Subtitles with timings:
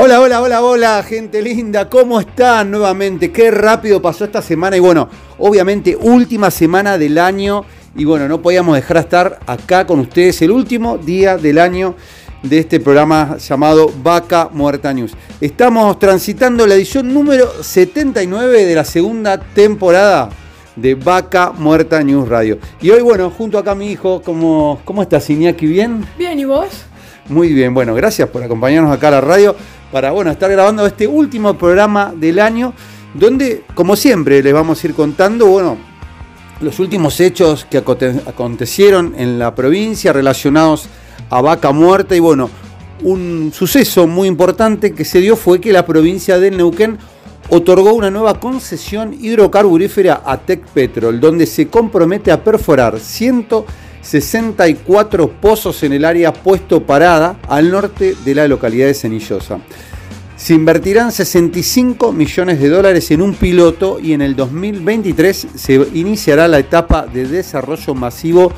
[0.00, 3.32] Hola, hola, hola, hola, gente linda, ¿cómo están nuevamente?
[3.32, 5.08] Qué rápido pasó esta semana y bueno,
[5.38, 7.64] obviamente última semana del año
[7.96, 11.96] y bueno, no podíamos dejar de estar acá con ustedes el último día del año
[12.44, 15.16] de este programa llamado Vaca Muerta News.
[15.40, 20.28] Estamos transitando la edición número 79 de la segunda temporada
[20.76, 22.58] de Vaca Muerta News Radio.
[22.80, 25.66] Y hoy, bueno, junto acá a mi hijo, ¿cómo, cómo estás, Iñaki?
[25.66, 26.06] ¿Bien?
[26.16, 26.68] Bien, ¿y vos?
[27.28, 29.54] Muy bien, bueno, gracias por acompañarnos acá a la radio
[29.90, 32.74] para bueno, estar grabando este último programa del año,
[33.14, 35.76] donde, como siempre, les vamos a ir contando, bueno,
[36.60, 40.88] los últimos hechos que acontecieron en la provincia relacionados
[41.30, 42.16] a Vaca Muerta.
[42.16, 42.50] Y bueno,
[43.02, 46.98] un suceso muy importante que se dio fue que la provincia de Neuquén
[47.50, 52.98] otorgó una nueva concesión hidrocarburífera a Tec Petrol, donde se compromete a perforar
[54.08, 59.58] 164 pozos en el área puesto parada al norte de la localidad de Cenillosa.
[60.34, 66.48] Se invertirán 65 millones de dólares en un piloto y en el 2023 se iniciará
[66.48, 68.50] la etapa de desarrollo masivo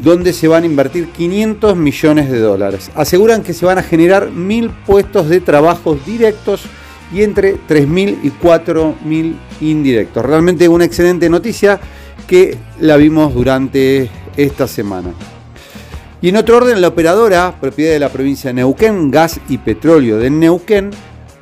[0.00, 2.90] donde se van a invertir 500 millones de dólares.
[2.96, 6.62] Aseguran que se van a generar mil puestos de trabajo directos
[7.12, 10.24] y entre 3.000 y 4.000 indirectos.
[10.24, 11.78] Realmente una excelente noticia
[12.26, 14.10] que la vimos durante
[14.42, 15.12] esta semana.
[16.22, 20.18] Y en otro orden, la operadora, propiedad de la provincia de Neuquén, Gas y Petróleo
[20.18, 20.90] de Neuquén,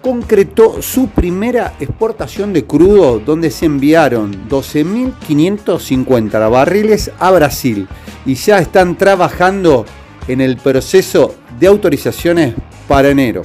[0.00, 7.88] concretó su primera exportación de crudo donde se enviaron 12.550 barriles a Brasil
[8.24, 9.84] y ya están trabajando
[10.28, 12.54] en el proceso de autorizaciones
[12.86, 13.42] para enero.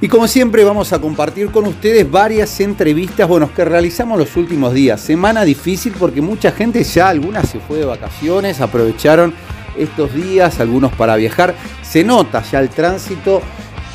[0.00, 4.72] Y como siempre vamos a compartir con ustedes varias entrevistas bueno, que realizamos los últimos
[4.72, 5.00] días.
[5.00, 9.34] Semana difícil porque mucha gente ya, algunas se fue de vacaciones, aprovecharon
[9.76, 11.56] estos días, algunos para viajar.
[11.82, 13.42] Se nota ya el tránsito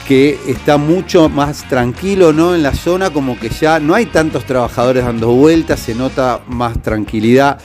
[0.05, 2.53] que está mucho más tranquilo ¿no?
[2.53, 6.81] en la zona, como que ya no hay tantos trabajadores dando vueltas, se nota más
[6.81, 7.59] tranquilidad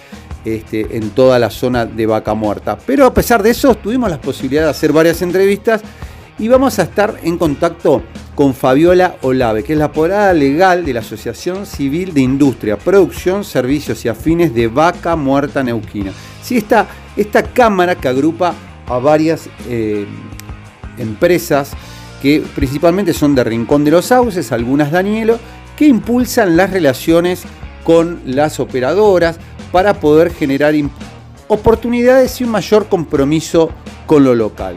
[0.44, 2.78] este, en toda la zona de Vaca Muerta.
[2.87, 5.82] Pero a pesar de eso, tuvimos la posibilidad de hacer varias entrevistas
[6.38, 8.03] y vamos a estar en contacto
[8.34, 13.44] con Fabiola Olave, que es la apoderada legal de la Asociación Civil de Industria, Producción,
[13.44, 16.12] Servicios y Afines de Vaca Muerta Neuquina.
[16.41, 18.54] Sí, esta, esta cámara que agrupa
[18.87, 20.06] a varias eh,
[20.99, 21.72] empresas
[22.22, 25.38] que principalmente son de Rincón de los Sauces, algunas Danielo,
[25.76, 27.43] que impulsan las relaciones
[27.84, 29.38] con las operadoras
[29.72, 30.75] para poder generar
[31.49, 33.70] oportunidades y un mayor compromiso
[34.06, 34.76] con lo local.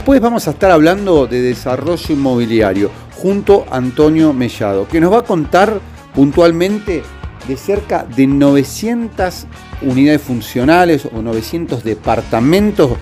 [0.00, 5.18] Después vamos a estar hablando de desarrollo inmobiliario junto a Antonio Mellado, que nos va
[5.18, 5.78] a contar
[6.14, 7.02] puntualmente
[7.46, 9.46] de cerca de 900
[9.82, 12.92] unidades funcionales o 900 departamentos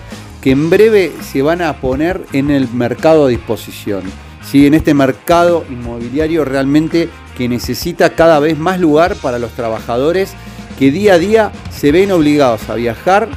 [0.41, 4.03] que en breve se van a poner en el mercado a disposición.
[4.43, 4.67] ¿Sí?
[4.67, 7.07] En este mercado inmobiliario realmente
[7.37, 10.33] que necesita cada vez más lugar para los trabajadores
[10.77, 13.29] que día a día se ven obligados a viajar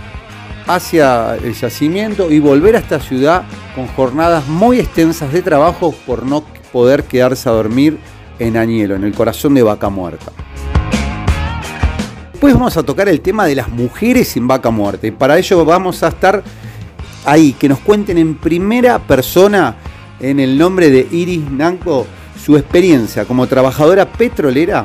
[0.66, 6.24] hacia el yacimiento y volver a esta ciudad con jornadas muy extensas de trabajo por
[6.24, 7.98] no poder quedarse a dormir
[8.38, 10.32] en Añelo, en el corazón de Vaca Muerta.
[12.32, 15.64] Después vamos a tocar el tema de las mujeres en Vaca Muerta y para ello
[15.64, 16.42] vamos a estar
[17.24, 19.76] ahí, que nos cuenten en primera persona,
[20.18, 22.06] en el nombre de Iris Nanco,
[22.44, 24.84] su experiencia como trabajadora petrolera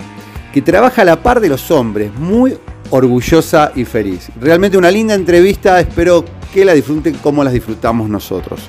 [0.53, 2.57] que trabaja a la par de los hombres, muy
[2.89, 4.29] orgullosa y feliz.
[4.39, 6.23] Realmente una linda entrevista, espero
[6.53, 8.61] que la disfruten como las disfrutamos nosotros.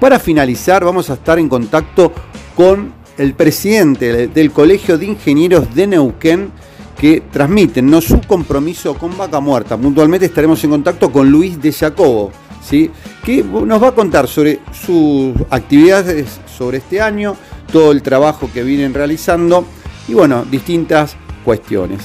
[0.00, 2.12] Para finalizar, vamos a estar en contacto
[2.56, 6.50] con el presidente del Colegio de Ingenieros de Neuquén,
[6.98, 8.00] que transmiten ¿no?
[8.00, 9.76] su compromiso con Vaca Muerta.
[9.76, 12.30] Puntualmente estaremos en contacto con Luis de Jacobo,
[12.64, 12.90] ¿sí?
[13.24, 17.36] que nos va a contar sobre sus actividades sobre este año,
[17.72, 19.64] todo el trabajo que vienen realizando
[20.06, 22.00] y bueno, distintas cuestiones.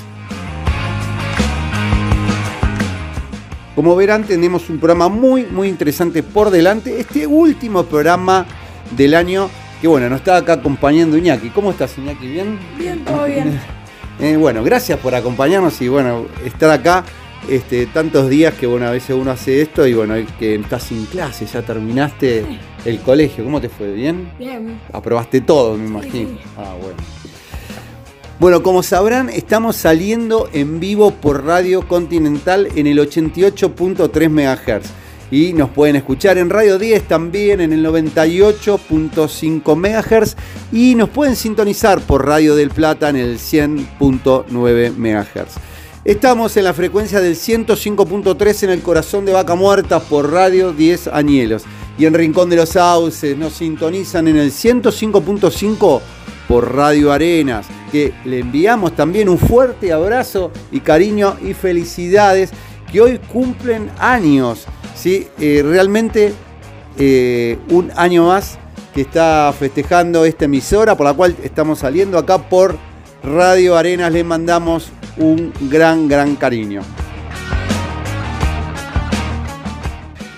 [3.77, 6.99] Como verán, tenemos un programa muy, muy interesante por delante.
[6.99, 8.43] Este último programa
[8.97, 11.51] del año, que bueno, nos está acá acompañando Iñaki.
[11.51, 12.27] ¿Cómo estás, Iñaki?
[12.27, 12.57] ¿Bien?
[12.75, 13.61] Bien, todo bien.
[14.19, 17.03] Eh, bueno, gracias por acompañarnos y bueno, estar acá
[17.47, 21.05] este, tantos días que bueno, a veces uno hace esto y bueno, que estás sin
[21.05, 22.43] clase, ya terminaste
[22.83, 23.43] el colegio.
[23.43, 23.93] ¿Cómo te fue?
[23.93, 24.31] ¿Bien?
[24.39, 24.81] Bien.
[24.91, 26.39] Aprobaste todo, me imagino.
[26.57, 26.97] Ah, bueno.
[28.39, 34.91] Bueno, como sabrán, estamos saliendo en vivo por Radio Continental en el 88.3 MHz.
[35.31, 40.35] Y nos pueden escuchar en Radio 10 también en el 98.5 MHz.
[40.71, 45.55] Y nos pueden sintonizar por Radio del Plata en el 100.9 MHz.
[46.05, 51.07] Estamos en la frecuencia del 105.3 en el corazón de Vaca Muerta por Radio 10
[51.07, 51.63] Añelos.
[51.97, 56.01] Y en Rincón de los Sauces nos sintonizan en el 105.5
[56.47, 62.51] por Radio Arenas, que le enviamos también un fuerte abrazo y cariño y felicidades
[62.91, 64.65] que hoy cumplen años.
[64.95, 65.27] ¿sí?
[65.39, 66.33] Eh, realmente
[66.97, 68.57] eh, un año más
[68.93, 72.77] que está festejando esta emisora por la cual estamos saliendo acá por
[73.23, 74.11] Radio Arenas.
[74.11, 76.81] Le mandamos un gran, gran cariño.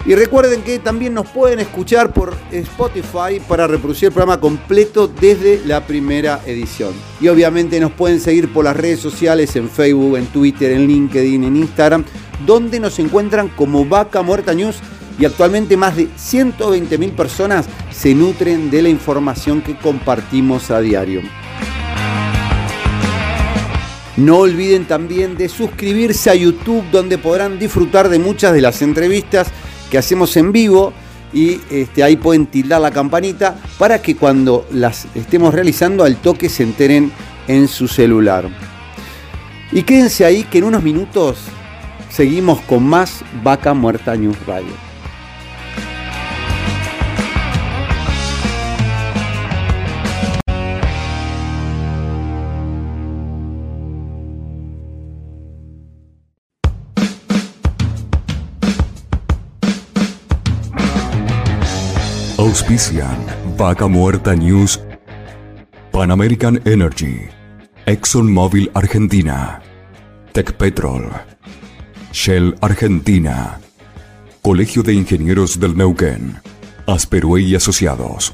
[0.05, 5.61] Y recuerden que también nos pueden escuchar por Spotify para reproducir el programa completo desde
[5.65, 6.93] la primera edición.
[7.19, 11.43] Y obviamente nos pueden seguir por las redes sociales en Facebook, en Twitter, en LinkedIn,
[11.43, 12.05] en Instagram,
[12.45, 14.77] donde nos encuentran como Vaca Muerta News
[15.19, 21.21] y actualmente más de 120.000 personas se nutren de la información que compartimos a diario.
[24.15, 29.47] No olviden también de suscribirse a YouTube donde podrán disfrutar de muchas de las entrevistas
[29.89, 30.93] que hacemos en vivo
[31.33, 36.49] y este, ahí pueden tildar la campanita para que cuando las estemos realizando al toque
[36.49, 37.11] se enteren
[37.47, 38.49] en su celular.
[39.71, 41.37] Y quédense ahí que en unos minutos
[42.09, 44.88] seguimos con más Vaca Muerta News Radio.
[62.39, 63.17] Auspician
[63.57, 64.79] Vaca Muerta News,
[65.91, 67.27] Pan American Energy,
[67.85, 69.61] ExxonMobil Argentina,
[70.31, 71.11] Tech Petrol,
[72.13, 73.59] Shell Argentina,
[74.41, 76.39] Colegio de Ingenieros del Neuquén,
[76.87, 78.33] Asperue y Asociados,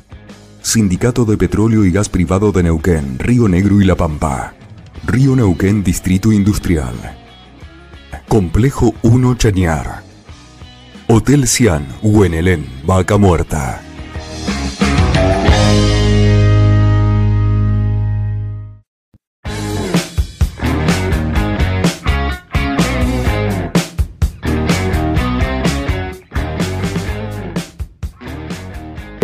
[0.62, 4.54] Sindicato de Petróleo y Gas Privado de Neuquén, Río Negro y La Pampa,
[5.07, 6.94] Río Neuquén Distrito Industrial,
[8.28, 10.04] Complejo 1 Chañar,
[11.07, 13.81] Hotel Cian, Huenelén, Vaca Muerta.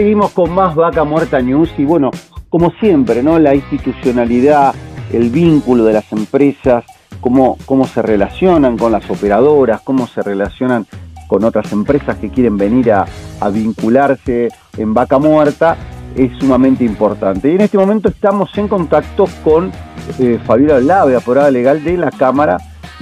[0.02, 2.10] Seguimos con más Vaca Muerta News y bueno,
[2.50, 3.38] como siempre, ¿no?
[3.38, 4.74] La institucionalidad,
[5.14, 6.84] el vínculo de las empresas,
[7.20, 10.88] cómo, cómo se relacionan con las operadoras, cómo se relacionan
[11.28, 13.06] con otras empresas que quieren venir a,
[13.54, 15.78] vincularse en Vaca Muerta,
[16.16, 17.52] es sumamente importante.
[17.52, 19.72] Y en este momento estamos en contacto con
[20.18, 22.58] eh, Fabiola Lave, aporada legal de la Cámara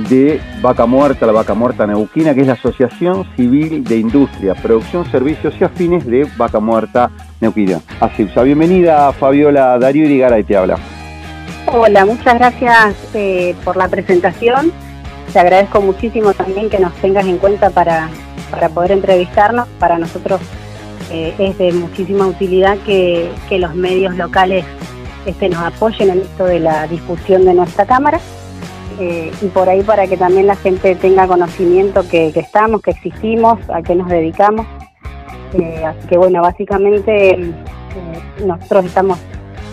[0.07, 5.09] de Vaca Muerta, la Vaca Muerta Neuquina, que es la Asociación Civil de Industria, Producción,
[5.11, 7.11] Servicios y Afines de Vaca Muerta
[7.41, 7.81] Neuquina.
[7.99, 10.77] Así, sea, bienvenida Fabiola Darío Irigaray te habla.
[11.67, 14.71] Hola, muchas gracias eh, por la presentación.
[15.33, 18.09] Te agradezco muchísimo también que nos tengas en cuenta para,
[18.49, 19.67] para poder entrevistarnos.
[19.79, 20.39] Para nosotros
[21.11, 24.65] eh, es de muchísima utilidad que, que los medios locales
[25.25, 28.19] este, nos apoyen en esto de la discusión de nuestra Cámara.
[28.99, 33.57] Eh, y por ahí para que también la gente tenga conocimiento que, estamos, que existimos,
[33.69, 34.65] a qué nos dedicamos.
[35.53, 37.53] Eh, así que bueno, básicamente eh,
[38.45, 39.17] nosotros estamos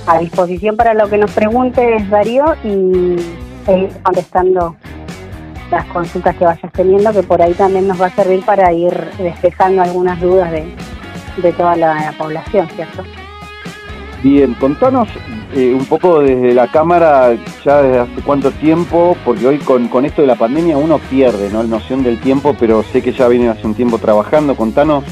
[0.07, 3.17] a disposición para lo que nos preguntes, Darío, y
[3.65, 4.77] seguir contestando
[5.73, 8.95] las consultas que vayas teniendo, que por ahí también nos va a servir para ir
[9.19, 10.73] despejando algunas dudas de,
[11.43, 13.03] de toda la población, ¿cierto?
[14.29, 15.09] Bien, contanos
[15.55, 17.33] eh, un poco desde la cámara,
[17.65, 21.63] ya desde hace cuánto tiempo, porque hoy con, esto de la pandemia uno pierde ¿no?
[21.63, 24.57] la noción del tiempo, pero sé que ya vienen hace un tiempo trabajando.
[24.57, 25.05] Contanos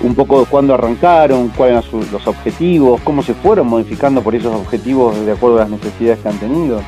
[0.00, 4.52] un poco de cuándo arrancaron, cuáles eran los objetivos, cómo se fueron modificando por esos
[4.52, 6.80] objetivos de acuerdo a las necesidades que han tenido.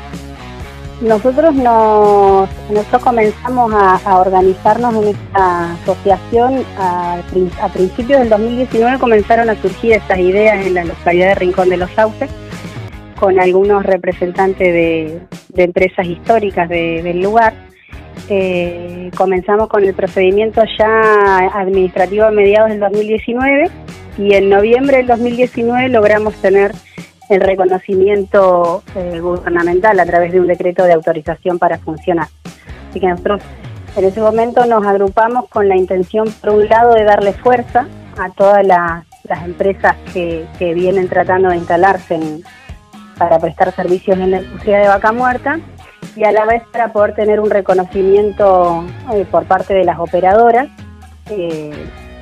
[1.00, 7.22] Nosotros nos, nosotros comenzamos a, organizarnos en esta asociación a,
[7.72, 11.90] principios del 2019 comenzaron a surgir estas ideas en la localidad de Rincón de los
[11.92, 12.28] Sauces
[13.18, 15.20] con algunos representantes de,
[15.56, 17.54] empresas históricas del lugar.
[18.28, 23.70] Eh, comenzamos con el procedimiento ya administrativo a mediados del 2019
[24.18, 26.72] y en noviembre del 2019 logramos tener
[27.30, 32.26] el reconocimiento eh, gubernamental a través de un decreto de autorización para funcionar.
[32.90, 33.40] Así que nosotros
[33.96, 37.86] en ese momento nos agrupamos con la intención, por un lado, de darle fuerza
[38.18, 39.04] a todas las,
[39.44, 42.18] empresas que, vienen tratando de instalarse
[43.16, 45.60] para prestar servicios en la industria de vaca muerta
[46.16, 50.68] y a la vez para poder tener un reconocimiento eh, por parte de las operadoras
[51.30, 51.70] eh,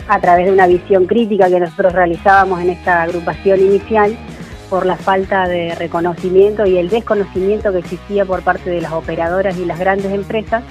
[0.07, 4.15] a través de una visión crítica que nosotros realizábamos en esta agrupación inicial
[4.69, 9.57] por la falta de reconocimiento y el desconocimiento que existía por parte de las operadoras
[9.59, 10.63] y las grandes empresas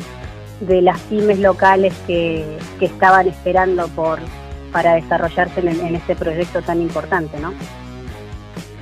[0.61, 2.45] de las pymes locales que,
[2.79, 4.19] estaban esperando por
[4.71, 7.53] para desarrollarse en, este proyecto tan importante, ¿no?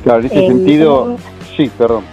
[0.04, 1.16] Claro, en ese sentido,
[1.56, 2.04] sí, perdón.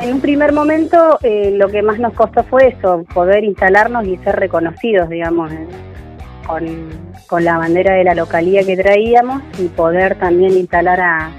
[0.00, 4.16] En un primer momento eh, lo que más nos costó fue eso, poder instalarnos y
[4.18, 5.50] ser reconocidos, digamos,
[6.46, 6.64] con,
[7.26, 11.30] con la bandera de la localía que traíamos y poder también instalar a,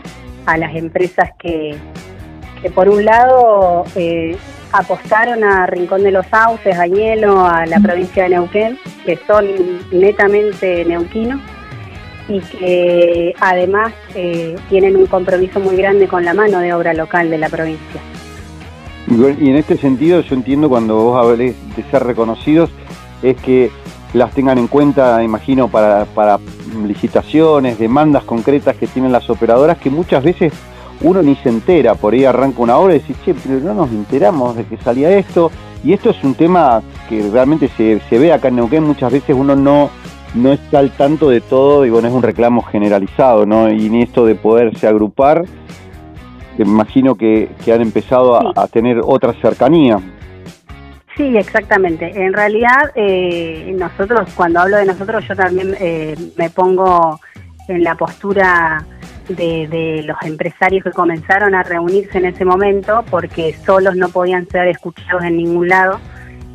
[0.45, 1.75] a las empresas que,
[2.61, 4.35] que por un lado eh,
[4.71, 9.45] apostaron a Rincón de los Sauces, a Hielo, a la provincia de Neuquén, que son
[9.91, 11.41] netamente neuquinos
[12.27, 17.29] y que además eh, tienen un compromiso muy grande con la mano de obra local
[17.29, 18.01] de la provincia.
[19.07, 22.69] Y en este sentido yo entiendo cuando vos hablés de ser reconocidos,
[23.21, 23.71] es que
[24.13, 26.39] las tengan en cuenta, imagino, para, para
[26.73, 30.53] licitaciones, demandas concretas que tienen las operadoras, que muchas veces
[31.01, 33.89] uno ni se entera, por ahí arranca una hora y dice, che, pero no nos
[33.91, 35.51] enteramos de que salía esto.
[35.83, 39.35] Y esto es un tema que realmente se, se ve acá en Neuquén, muchas veces
[39.35, 39.89] uno no,
[40.35, 43.69] no está al tanto de todo y bueno, es un reclamo generalizado, ¿no?
[43.71, 45.45] Y ni esto de poderse agrupar,
[46.57, 49.99] imagino que, han empezado a, tener otra cercanía.
[51.17, 52.23] Sí, exactamente.
[52.23, 57.19] En realidad, eh, nosotros, cuando hablo de nosotros, yo también eh, me pongo
[57.67, 58.85] en la postura
[59.27, 64.67] de, los empresarios que comenzaron a reunirse en ese momento porque solos no podían ser
[64.67, 65.99] escuchados en ningún lado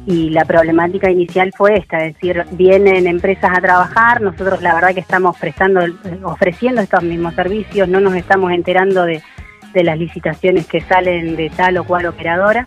[0.07, 4.95] y la problemática inicial fue esta, es decir, vienen empresas a trabajar, nosotros la verdad
[4.95, 5.81] que estamos prestando,
[6.23, 9.23] ofreciendo estos mismos servicios, no nos estamos enterando de,
[9.75, 12.67] las licitaciones que salen de tal o cual operadora.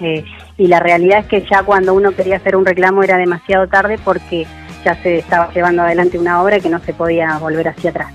[0.00, 0.24] Eh,
[0.58, 3.98] y la realidad es que ya cuando uno quería hacer un reclamo era demasiado tarde
[4.02, 4.46] porque
[4.84, 8.12] ya se estaba llevando adelante una obra que no se podía volver hacia atrás.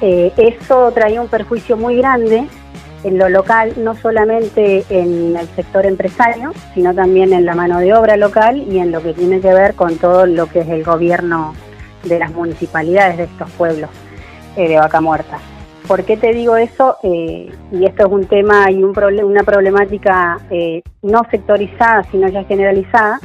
[0.00, 2.46] Eh, eso traía un perjuicio muy grande
[3.04, 7.94] en lo local, no solamente en el sector empresario, sino también en la mano de
[7.94, 10.84] obra local y en lo que tiene que ver con todo lo que es el
[10.84, 11.54] gobierno
[12.04, 13.90] de las municipalidades de estos pueblos
[14.56, 15.38] eh, de Vaca Muerta.
[15.86, 16.96] ¿Por qué te digo eso?
[17.02, 18.92] Eh, y esto es un tema y un
[19.24, 20.38] una problemática
[21.02, 23.20] no sectorizada, sino ya generalizada,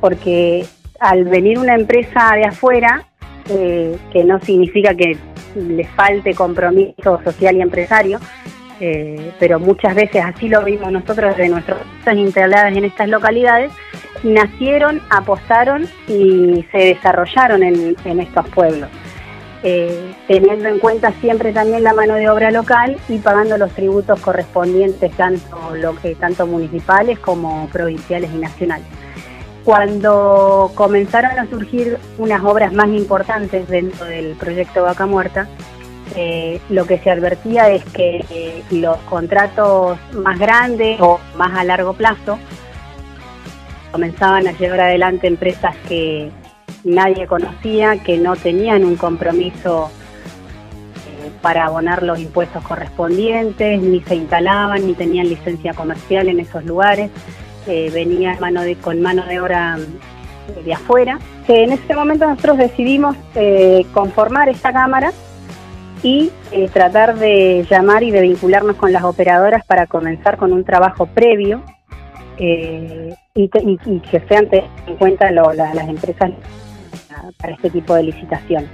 [0.00, 0.64] porque
[0.98, 3.04] al venir una empresa de afuera,
[3.46, 5.18] que no significa que
[5.56, 8.20] le falte compromiso social y empresario,
[8.80, 11.80] eh, pero muchas veces así lo vimos nosotros de nuestras
[12.14, 13.70] instaladas en estas localidades,
[14.22, 18.88] nacieron, apostaron y se desarrollaron en, estos pueblos.
[19.62, 24.18] Eh, teniendo en cuenta siempre también la mano de obra local y pagando los tributos
[24.20, 28.86] correspondientes tanto, lo que, tanto municipales como provinciales y nacionales.
[29.64, 35.46] Cuando comenzaron a surgir unas obras más importantes dentro del proyecto Vaca Muerta,
[36.16, 41.64] eh, lo que se advertía es que eh, los contratos más grandes o más a
[41.64, 42.38] largo plazo
[43.92, 46.30] comenzaban a llevar adelante empresas que
[46.84, 49.90] nadie conocía, que no tenían un compromiso
[50.96, 56.64] eh, para abonar los impuestos correspondientes, ni se instalaban, ni tenían licencia comercial en esos
[56.64, 57.10] lugares
[57.92, 59.78] venía mano de, con mano de obra
[60.56, 61.18] eh, de afuera.
[61.48, 65.12] en ese momento nosotros decidimos eh, conformar esta cámara
[66.02, 70.64] y eh, tratar de llamar y de vincularnos con las operadoras para comenzar con un
[70.64, 71.62] trabajo previo
[72.38, 76.30] y, que sean en cuenta las empresas
[77.38, 78.68] para este tipo de licitación.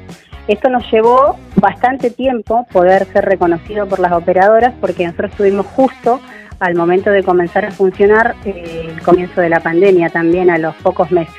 [0.49, 6.21] Esto nos llevó bastante tiempo poder ser reconocido por las operadoras porque nosotros tuvimos justo
[6.61, 10.75] al momento de comenzar a funcionar eh, el comienzo de la pandemia también a los
[10.77, 11.35] pocos meses.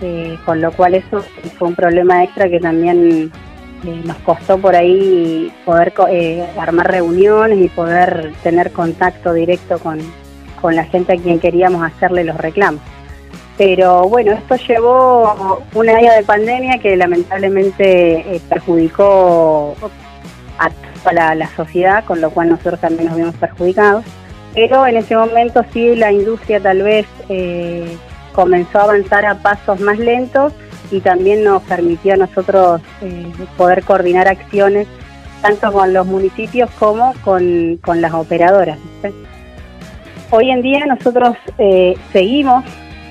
[0.00, 1.22] Eh, con lo cual eso
[1.58, 3.30] fue un problema extra que también
[3.84, 5.92] eh, nos costó por ahí poder
[6.58, 9.98] armar reuniones y poder tener contacto directo con,
[10.60, 12.80] con la gente a quien queríamos hacerle los reclamos.
[13.56, 19.76] Pero bueno, esto llevó un año de pandemia que lamentablemente perjudicó
[20.58, 20.70] a
[21.02, 24.04] toda la, sociedad, con lo cual nosotros también nos vimos perjudicados
[24.54, 27.96] pero en ese momento sí la industria tal vez eh,
[28.32, 30.52] comenzó a avanzar a pasos más lentos
[30.90, 34.86] y también nos permitió a nosotros eh, poder coordinar acciones
[35.42, 38.78] tanto con los municipios como con, las operadoras.
[40.30, 42.64] Hoy en día nosotros eh, seguimos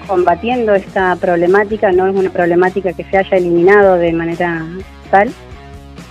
[0.08, 4.66] combatiendo esta problemática, no es una problemática que se haya eliminado de manera
[5.10, 5.32] tal,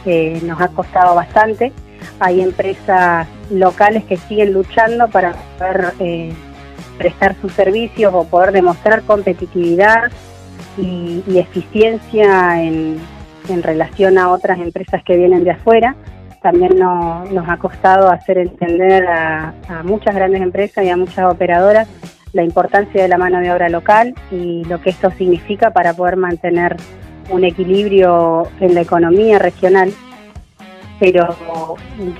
[0.06, 1.72] eh, nos ha costado bastante.
[2.18, 6.32] Hay empresas locales que siguen luchando para poder eh,
[6.98, 10.10] prestar sus servicios o poder demostrar competitividad
[10.78, 13.00] y, eficiencia en,
[13.62, 15.96] relación a otras empresas que vienen de afuera.
[16.42, 19.52] También nos ha costado hacer entender a
[19.84, 21.88] muchas grandes empresas y a muchas operadoras
[22.32, 26.16] la importancia de la mano de obra local y lo que esto significa para poder
[26.16, 26.76] mantener
[27.30, 29.92] un equilibrio en la economía regional.
[30.98, 31.36] Pero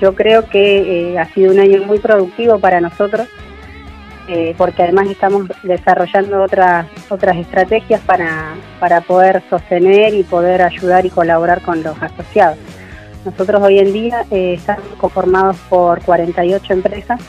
[0.01, 3.29] yo creo que eh, ha sido un año muy productivo para nosotros,
[4.29, 11.07] eh, porque además estamos desarrollando otras, otras estrategias para, para poder sostener y poder ayudar
[11.07, 12.59] y colaborar con los asociados.
[13.25, 17.21] Nosotros hoy en día eh, estamos conformados por 48 empresas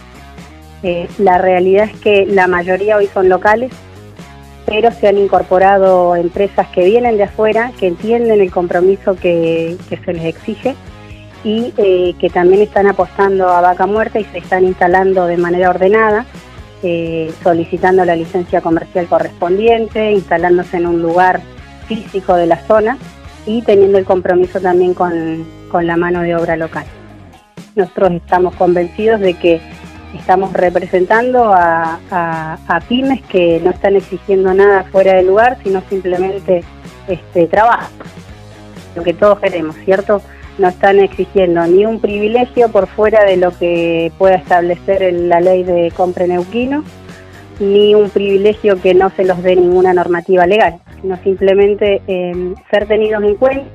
[0.83, 3.71] eh, la realidad es que la mayoría hoy son locales,
[4.65, 10.13] pero se han incorporado empresas que vienen de afuera, que entienden el compromiso que, se
[10.13, 10.75] les exige
[11.43, 15.69] y eh, que también están apostando a vaca muerta y se están instalando de manera
[15.69, 16.25] ordenada,
[16.81, 21.41] eh, solicitando la licencia comercial correspondiente, instalándose en un lugar
[21.87, 22.97] físico de la zona
[23.45, 26.85] y teniendo el compromiso también con la mano de obra local.
[27.75, 29.61] Nosotros estamos convencidos de que
[30.17, 31.99] estamos representando a,
[32.87, 36.63] pymes que no están exigiendo nada fuera del lugar, sino simplemente
[37.07, 37.91] este, trabajo,
[38.95, 40.21] lo que todos queremos, ¿cierto?
[40.57, 45.63] No están exigiendo ni un privilegio por fuera de lo que pueda establecer la ley
[45.63, 46.83] de compra neuquino,
[47.59, 52.87] ni un privilegio que no se los dé ninguna normativa legal, sino simplemente em, ser
[52.87, 53.65] tenidos en cuenta,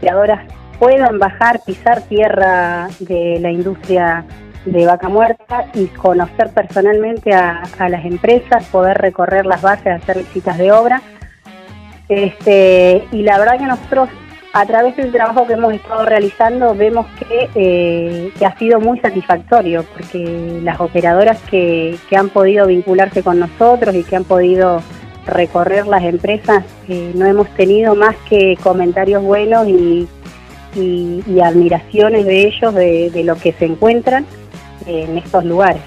[0.00, 0.46] que ahora
[0.78, 4.24] puedan bajar, pisar tierra de la industria
[4.64, 10.58] de Vaca Muerta y conocer personalmente a, las empresas, poder recorrer las bases, hacer visitas
[10.58, 11.02] de obra.
[12.08, 14.08] Este, y la verdad que nosotros,
[14.52, 19.84] a través del trabajo que hemos estado realizando, vemos que, eh, ha sido muy satisfactorio,
[19.84, 24.82] porque las operadoras que, han podido vincularse con nosotros y que han podido
[25.26, 30.08] recorrer las empresas, eh, no hemos tenido más que comentarios buenos y,
[31.42, 34.24] admiraciones de ellos, de lo que se encuentran
[34.86, 35.82] en estos lugares.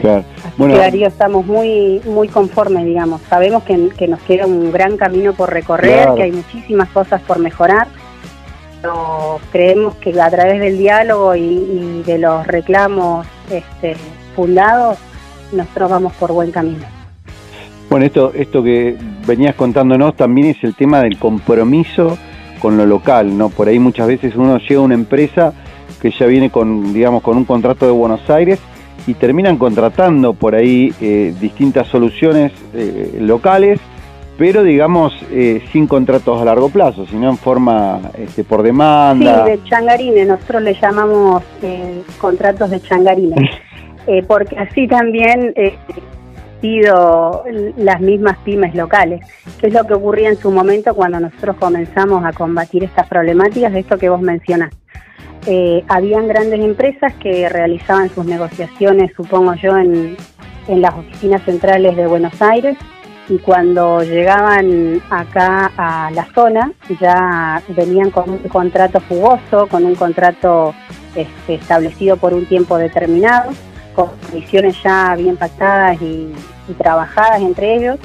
[0.00, 0.24] Claro.
[0.56, 3.20] bueno, Darío, estamos muy muy conformes, digamos.
[3.28, 3.76] Sabemos que,
[4.08, 7.88] nos queda un gran camino por recorrer, que hay muchísimas cosas por mejorar,
[8.80, 13.96] pero creemos que a través del diálogo y, de los reclamos este,
[14.34, 14.98] fundados,
[15.52, 16.84] nosotros vamos por buen camino.
[17.90, 22.16] Bueno, esto, esto que venías contándonos también es el tema del compromiso
[22.60, 23.48] con lo local, ¿no?
[23.48, 25.52] Por ahí muchas veces uno llega a una empresa
[26.00, 28.58] que ya viene con, digamos, con un contrato de Buenos Aires
[29.06, 33.80] y terminan contratando por ahí eh, distintas soluciones eh, locales,
[34.38, 39.44] pero digamos eh, sin contratos a largo plazo, sino en forma este, por demanda.
[39.44, 41.42] Sí, de changarines, nosotros le llamamos
[42.18, 43.50] contratos de changarines,
[44.26, 45.54] porque así también
[46.60, 47.44] sido
[47.76, 49.20] las mismas pymes locales,
[49.58, 53.72] que es lo que ocurría en su momento cuando nosotros comenzamos a combatir estas problemáticas
[53.72, 54.70] de esto que vos mencionás.
[55.46, 60.16] Eh, habían grandes empresas que realizaban sus negociaciones, supongo yo, en,
[60.68, 62.78] las oficinas centrales de Buenos Aires
[63.28, 69.96] y cuando llegaban acá a la zona ya venían con un contrato jugoso, con un
[69.96, 70.72] contrato
[71.16, 73.50] este, establecido por un tiempo determinado,
[73.96, 76.32] con condiciones ya bien pactadas y
[76.78, 77.98] trabajadas entre ellos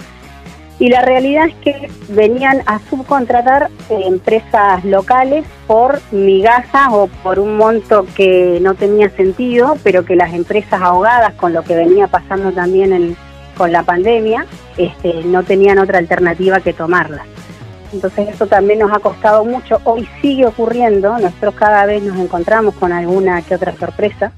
[0.78, 7.40] y la realidad es que venían a subcontratar eh, empresas locales por migajas o por
[7.40, 12.08] un monto que no tenía sentido, pero que las empresas ahogadas con lo que venía
[12.08, 13.16] pasando también
[13.58, 14.46] con la pandemia,
[14.78, 17.26] este, no tenían otra alternativa que tomarlas.
[17.94, 19.80] Entonces eso también nos ha costado mucho.
[19.86, 24.34] Hoy sigue ocurriendo, nosotros cada vez nos encontramos con alguna que otra sorpresa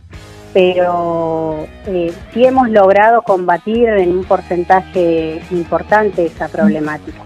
[0.53, 7.19] pero eh, sí hemos logrado combatir en un porcentaje importante esa problemática.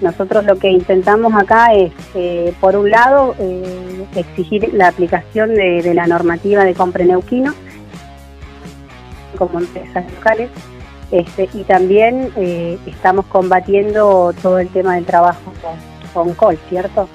[0.00, 5.94] Nosotros lo que intentamos acá es, eh, por un lado, eh, exigir la aplicación de,
[5.94, 7.54] la normativa de compra neuquino
[9.38, 10.50] como empresas locales
[11.10, 12.32] este, y también
[12.86, 17.08] estamos combatiendo todo el tema del trabajo con, con COL, ¿cierto?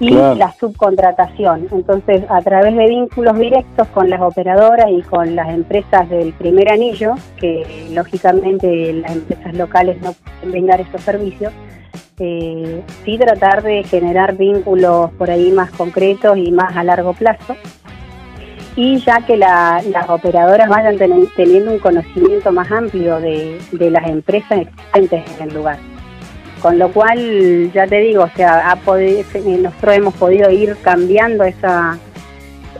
[0.00, 1.66] Y la subcontratación.
[1.72, 6.70] Entonces, a través de vínculos directos con las operadoras y con las empresas del primer
[6.70, 11.52] anillo, que lógicamente las empresas locales no pueden brindar esos servicios,
[12.20, 17.56] eh, sí tratar de generar vínculos por ahí más concretos y más a largo plazo.
[18.76, 20.96] Y ya que las operadoras vayan
[21.34, 25.97] teniendo un conocimiento más amplio de, las empresas existentes en el lugar.
[26.60, 29.22] Con lo cual, ya te digo, o sea, ha podido,
[29.60, 31.98] nosotros hemos podido ir cambiando esa,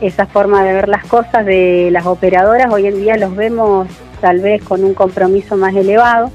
[0.01, 2.71] esa forma de ver las cosas de las operadoras.
[2.71, 3.87] Hoy en día los vemos
[4.21, 6.31] tal vez con un compromiso más elevado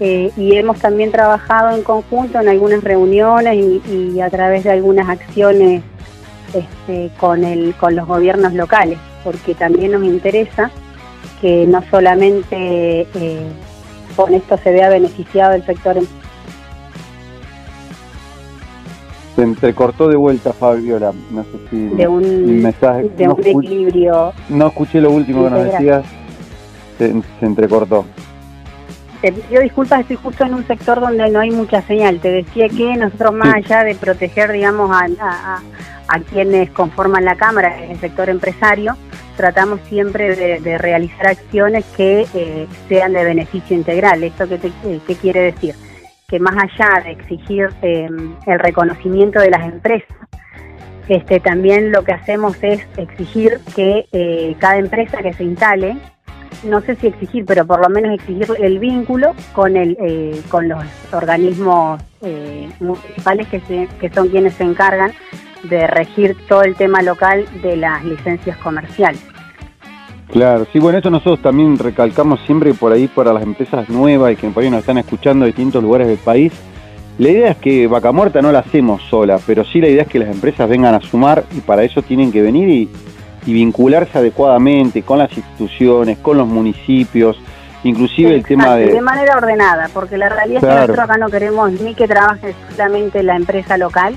[0.00, 5.08] eh, y hemos también trabajado en conjunto en algunas reuniones y, a través de algunas
[5.08, 5.82] acciones
[6.52, 10.70] este, con, el, con los gobiernos locales, porque también nos interesa
[11.40, 13.46] que no solamente eh,
[14.16, 15.96] con esto se vea beneficiado el sector
[19.34, 24.32] se entrecortó de vuelta Fabiola, no sé si de un, mensaje, de un equilibrio.
[24.48, 26.04] No escuché lo último que nos decías,
[26.98, 28.04] se, entrecortó.
[29.20, 32.20] Te pido disculpas, estoy justo en un sector donde no hay mucha señal.
[32.20, 35.60] Te decía que nosotros más allá de proteger, digamos, a,
[36.08, 38.96] a, quienes conforman la Cámara, el sector empresario,
[39.36, 44.22] tratamos siempre de, realizar acciones que eh, sean de beneficio integral.
[44.22, 44.60] ¿Esto qué,
[45.06, 45.74] qué quiere decir?
[46.34, 48.08] Que más allá de exigir eh,
[48.46, 50.16] el reconocimiento de las empresas,
[51.06, 55.96] este, también lo que hacemos es exigir que eh, cada empresa que se instale,
[56.64, 60.68] no sé si exigir, pero por lo menos exigir el vínculo con, el, eh, con
[60.68, 62.02] los organismos
[62.80, 65.12] municipales que, que son quienes se encargan
[65.62, 69.22] de regir todo el tema local de las licencias comerciales.
[70.34, 74.36] Claro, sí, bueno, eso nosotros también recalcamos siempre por ahí para las empresas nuevas y
[74.36, 76.52] que por ahí nos están escuchando de distintos lugares del país.
[77.18, 80.08] La idea es que Vaca Muerta no la hacemos sola, pero sí la idea es
[80.08, 82.90] que las empresas vengan a sumar y para eso tienen que venir y,
[83.46, 87.38] vincularse adecuadamente con las instituciones, con los municipios,
[87.84, 88.86] inclusive el tema de...
[88.86, 92.56] De manera ordenada, porque la realidad es que nosotros acá no queremos ni que trabaje
[92.70, 94.16] solamente la empresa local,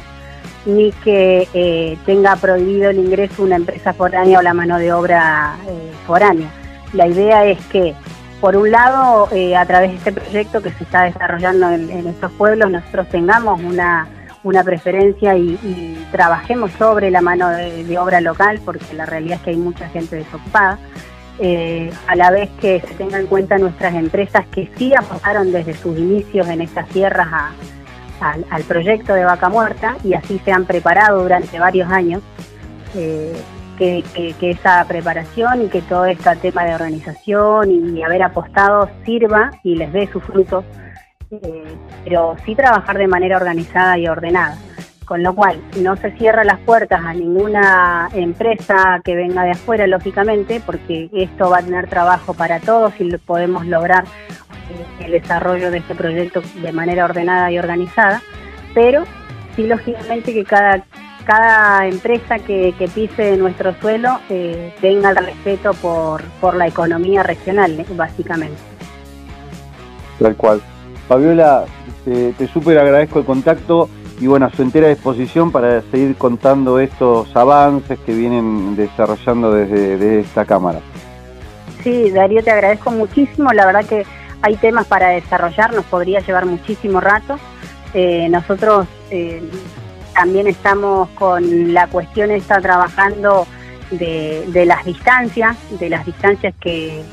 [0.67, 5.56] ni que eh, tenga prohibido el ingreso una empresa foránea o la mano de obra
[5.67, 6.49] eh, foránea.
[6.93, 7.95] La idea es que,
[8.41, 12.32] por un lado, eh, a través de este proyecto que se está desarrollando en, estos
[12.34, 14.08] pueblos, nosotros tengamos una,
[14.43, 19.49] una preferencia y, trabajemos sobre la mano de, obra local, porque la realidad es que
[19.51, 20.80] hay mucha gente desocupada.
[22.08, 25.97] a la vez que se tengan en cuenta nuestras empresas que sí aportaron desde sus
[25.97, 27.51] inicios en estas tierras a,
[28.19, 32.21] al, proyecto de Vaca Muerta y así se han preparado durante varios años.
[32.95, 33.36] Eh,
[33.77, 39.75] que, esa preparación y que todo este tema de organización y haber apostado sirva y
[39.75, 40.65] les dé sus frutos,
[41.32, 41.63] eh,
[42.03, 44.58] pero sí trabajar de manera organizada y ordenada.
[45.06, 49.88] Con lo cual, no se cierran las puertas a ninguna empresa que venga de afuera,
[49.88, 54.03] lógicamente, porque esto va a tener trabajo para todos y podemos lograr
[54.99, 58.21] el desarrollo de este proyecto de manera ordenada y organizada,
[58.73, 59.03] pero
[59.56, 60.84] sí lógicamente que cada,
[61.25, 67.86] cada empresa que, pise nuestro suelo eh, tenga el respeto por, por la economía regional,
[67.95, 68.58] básicamente.
[70.19, 70.62] Tal cual.
[71.08, 71.65] Fabiola,
[72.06, 76.80] te, te súper agradezco el contacto y bueno, a su entera disposición para seguir contando
[76.80, 80.80] estos avances que vienen desarrollando desde, desde esta Cámara.
[81.84, 83.51] Sí, Darío, te agradezco muchísimo.
[83.53, 84.06] La verdad que
[84.41, 87.39] hay temas para desarrollar, nos podría llevar muchísimo rato.
[87.93, 89.41] Eh, nosotros eh,
[90.13, 93.47] también estamos con la cuestión, está trabajando
[93.91, 97.04] de, las distancias, de las distancias que,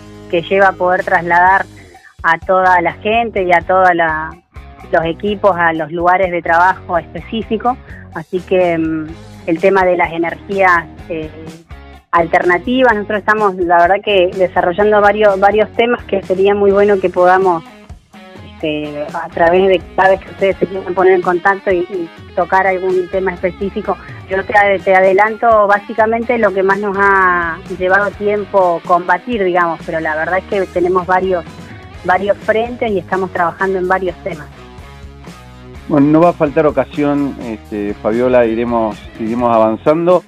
[0.50, 1.64] lleva a poder trasladar
[2.24, 3.90] a toda la gente y a todos
[4.90, 7.78] los equipos a los lugares de trabajo específicos.
[8.14, 9.06] Así que mm,
[9.46, 11.30] el tema de las energías eh,
[12.14, 12.94] alternativas.
[12.94, 17.64] Nosotros estamos, la verdad que desarrollando varios varios temas que sería muy bueno que podamos,
[18.54, 22.66] este, a través de cada vez que ustedes se quieran poner en contacto y, tocar
[22.66, 23.96] algún tema específico.
[24.28, 30.00] Yo te, te, adelanto básicamente lo que más nos ha llevado tiempo combatir, digamos, pero
[30.00, 31.44] la verdad es que tenemos varios
[32.04, 34.48] varios frentes y estamos trabajando en varios temas.
[35.88, 40.24] Bueno, no va a faltar ocasión, este, Fabiola, iremos, iremos avanzando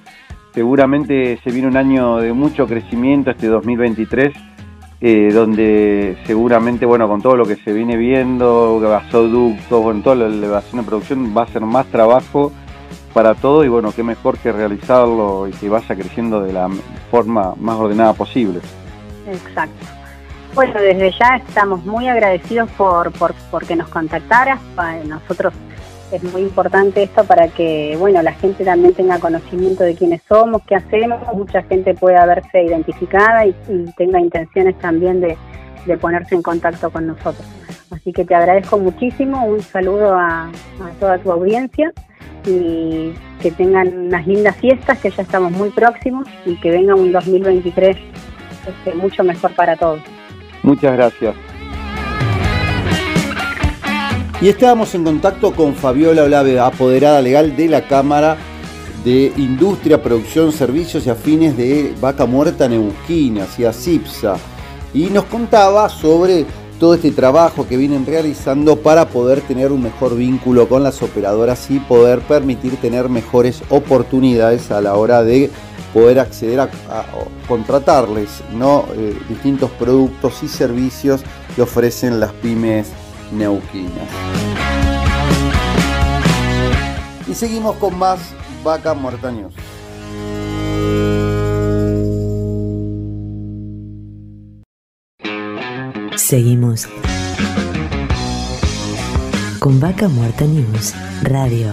[0.57, 4.33] seguramente se viene un año de mucho crecimiento, este 2023,
[5.03, 10.27] eh, donde seguramente, bueno, con todo lo que se viene viendo, gasoductos, con toda la
[10.29, 12.53] elevación de producción, va a ser más trabajo
[13.13, 16.71] para todo y bueno, qué mejor que realizarlo y que vaya creciendo de la
[17.11, 18.61] forma más ordenada posible.
[19.31, 19.85] Exacto.
[20.55, 24.59] Bueno, desde ya estamos muy agradecidos por, por, por que nos contactaras.
[25.07, 25.53] Nosotros
[26.13, 30.63] es muy importante esto para que bueno la gente también tenga conocimiento de quiénes somos,
[30.67, 33.55] qué hacemos, mucha gente pueda verse identificada y,
[33.97, 35.37] tenga intenciones también de,
[36.01, 37.47] ponerse en contacto con nosotros.
[37.93, 40.51] Así que te agradezco muchísimo, un saludo a,
[40.99, 41.93] toda tu audiencia
[42.45, 47.13] y que tengan unas lindas fiestas, que ya estamos muy próximos y que venga un
[47.13, 47.97] 2023
[48.67, 50.01] este, mucho mejor para todos.
[50.65, 51.56] Muchas gracias.
[54.39, 58.37] Y estábamos en contacto con Fabiola Olave, apoderada legal de la Cámara
[59.03, 64.37] de Industria, Producción, Servicios y Afines de Vaca Muerta Neuquina, hacia CIPSA,
[64.93, 66.45] y nos contaba sobre
[66.79, 71.71] todo este trabajo que vienen realizando para poder tener un mejor vínculo con las operadoras
[71.71, 75.51] y poder permitir tener mejores oportunidades a la hora de
[75.95, 76.69] poder acceder a,
[77.49, 78.85] contratarles ¿no?
[78.97, 81.23] Eh, distintos productos y servicios
[81.55, 82.89] que ofrecen las pymes
[83.33, 84.09] neuquinas.
[87.29, 88.21] Y seguimos con más
[88.63, 89.55] Vaca Muerta News.
[96.17, 96.89] Seguimos
[99.61, 101.73] con Vaca Muerta News Radio.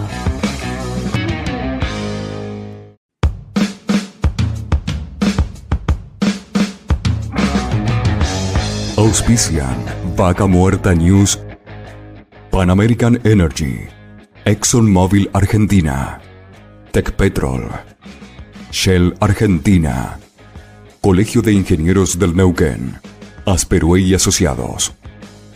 [8.96, 9.76] Auspician
[10.16, 11.43] Vaca Muerta News
[12.54, 13.80] Pan American Energy
[14.44, 16.20] ExxonMobil Argentina
[16.92, 17.68] Petrol
[18.70, 20.20] Shell Argentina
[21.00, 23.00] Colegio de Ingenieros del Neuquén
[23.44, 24.92] Asperue y Asociados.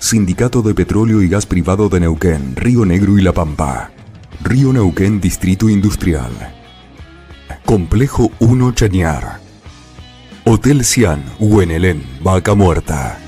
[0.01, 3.93] Sindicato de Petróleo y Gas Privado de Neuquén, Río Negro y La Pampa.
[4.43, 6.33] Río Neuquén Distrito Industrial.
[7.65, 9.39] Complejo 1 Chañar.
[10.45, 13.21] Hotel Cian, Huenelén, Vaca Muerta.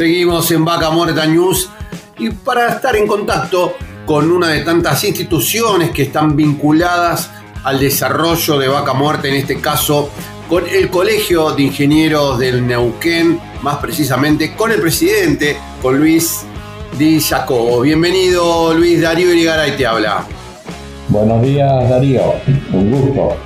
[0.00, 1.68] Seguimos en Vaca Muerta News
[2.18, 3.74] y para estar en contacto
[4.06, 7.30] con una de tantas instituciones que están vinculadas
[7.64, 10.08] al desarrollo de Vaca Muerta, en este caso
[10.48, 16.46] con el Colegio de Ingenieros del Neuquén, más precisamente con el presidente, con Luis
[16.98, 17.82] Di Jacobo.
[17.82, 20.24] Bienvenido Luis Darío Irigaray te habla.
[21.10, 22.36] Buenos días Darío,
[22.72, 23.36] un gusto.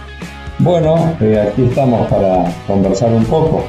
[0.61, 3.67] Bueno, eh, aquí estamos para conversar un poco.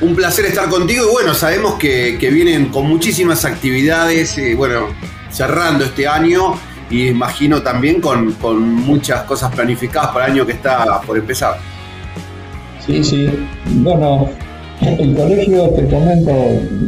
[0.00, 4.86] Un placer estar contigo y bueno, sabemos que, vienen con muchísimas actividades, eh, bueno,
[5.30, 6.54] cerrando este año
[6.88, 8.34] y imagino también con,
[8.74, 11.58] muchas cosas planificadas para el año que está por empezar.
[12.84, 13.28] Sí, sí.
[13.66, 14.30] Bueno,
[14.80, 16.32] el colegio, te comento,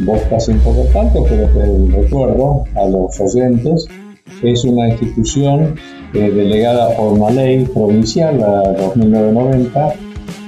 [0.04, 3.86] vos casi un poco tanto, pero te recuerdo a los oyentes,
[4.42, 5.74] es una institución
[6.14, 9.94] eh, delegada por una ley provincial, la 2990,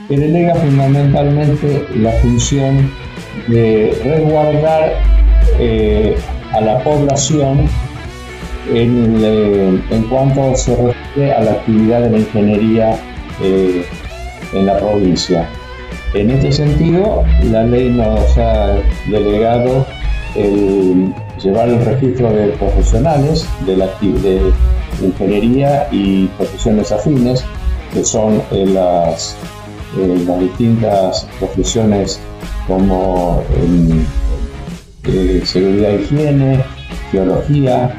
[0.09, 2.91] que delega fundamentalmente la función
[3.49, 4.93] de resguardar
[5.59, 6.17] eh,
[6.53, 7.69] a la población
[8.73, 12.99] en, cuanto se refiere a la actividad de la ingeniería
[13.43, 13.85] eh,
[14.53, 15.49] en la provincia.
[16.15, 18.77] En este sentido, la ley nos ha
[19.11, 19.85] delegado
[20.37, 21.13] el
[21.43, 24.53] llevar el registro de profesionales de la de
[25.03, 27.45] ingeniería y profesiones afines,
[27.93, 29.37] que son eh, las
[29.97, 32.21] eh, las distintas profesiones
[32.67, 33.43] como
[35.05, 36.65] eh, seguridad e higiene,
[37.13, 37.95] geología,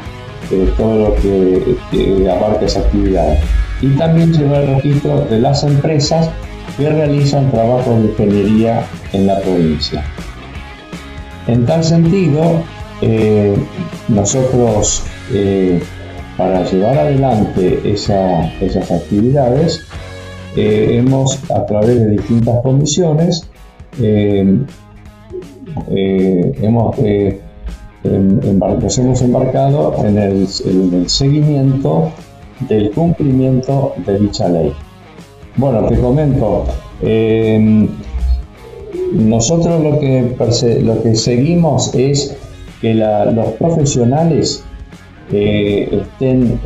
[0.51, 3.37] eh, todo lo que, que abarca esa actividad.
[3.81, 6.29] Y también llevar el registro de las empresas
[6.77, 10.03] que realizan trabajos de ingeniería en la provincia.
[11.47, 12.63] En tal sentido,
[14.07, 15.03] nosotros
[16.37, 19.85] para llevar adelante esas actividades
[20.55, 23.49] eh, hemos, a través de distintas comisiones,
[24.01, 24.57] eh,
[25.89, 26.95] eh, hemos,
[28.81, 30.47] nos hemos embarcado en el,
[31.09, 32.11] seguimiento
[32.69, 34.71] del cumplimiento de dicha ley.
[35.57, 36.65] Bueno, te comento,
[39.13, 40.35] nosotros lo que,
[40.83, 42.37] lo que seguimos es
[42.79, 44.63] que los profesionales
[45.31, 46.59] estén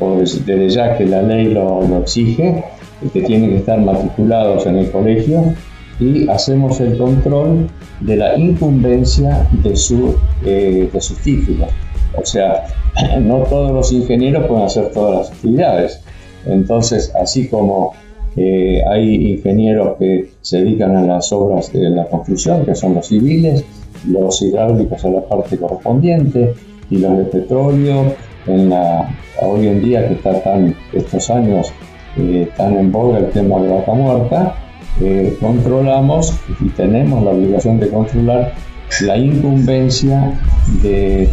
[0.00, 2.64] desde ya que la ley lo, exige,
[3.12, 5.54] que tienen que estar matriculados en el colegio
[6.00, 7.68] y hacemos el control
[8.00, 11.68] de la incumbencia de, su, eh, de sus títulos.
[12.16, 12.64] O sea,
[13.20, 16.00] no todos los ingenieros pueden hacer todas las actividades.
[16.46, 17.92] Entonces, así como
[18.36, 23.06] eh, hay ingenieros que se dedican a las obras de la construcción, que son los
[23.06, 23.64] civiles,
[24.08, 26.54] los hidráulicos a la parte correspondiente,
[26.90, 28.14] y los de petróleo,
[28.46, 29.08] en la,
[29.40, 31.72] hoy en día que está tan, estos años
[32.16, 34.54] eh, tan en boga el tema de vaca muerta,
[35.00, 38.52] eh, controlamos y tenemos la obligación de controlar
[39.00, 40.38] la incumbencia
[40.82, 41.28] de,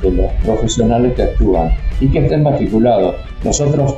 [0.00, 3.16] de los profesionales que actúan y que estén matriculados.
[3.44, 3.96] Nosotros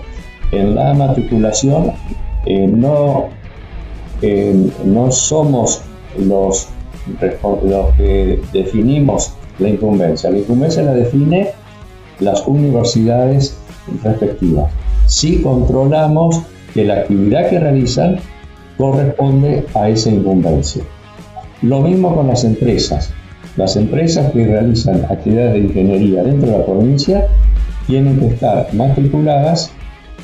[0.53, 1.92] en la matriculación
[2.47, 3.29] eh, no,
[4.23, 5.83] eh, no somos
[6.19, 6.69] los,
[7.64, 10.31] los que definimos la incumbencia.
[10.31, 11.51] La incumbencia la define
[12.21, 13.57] las universidades
[14.03, 14.71] respectivas.
[15.07, 16.43] Si controlamos
[16.75, 18.19] que la actividad que realizan
[18.77, 20.83] corresponde a esa incumbencia.
[21.63, 23.11] Lo mismo con las empresas.
[23.57, 27.27] Las empresas que realizan actividades de ingeniería dentro de la provincia
[27.87, 29.71] tienen que estar matriculadas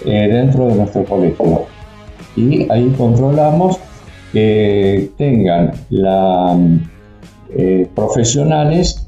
[0.05, 1.67] eh, dentro de nuestro colegio.
[2.37, 3.79] Y ahí controlamos
[4.33, 6.59] que tengan la,
[7.57, 9.07] eh, profesionales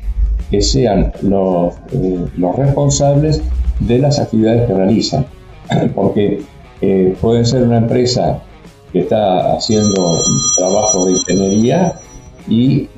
[0.50, 3.42] que sean los, eh, los, responsables
[3.80, 5.26] de las actividades que realizan.
[5.94, 6.42] Porque
[7.20, 8.42] puede ser una empresa
[8.92, 10.18] que está haciendo
[10.56, 11.94] trabajo de ingeniería
[12.46, 12.90] y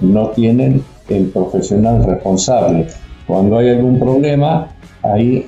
[0.00, 2.86] no tienen el profesional responsable.
[3.26, 4.68] Cuando hay algún problema,
[5.02, 5.46] ahí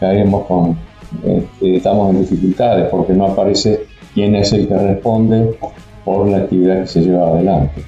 [0.00, 0.76] caemos con,
[1.24, 5.56] este, estamos en dificultades porque no aparece quién es el que responde
[6.04, 7.82] por la actividad que se lleva adelante.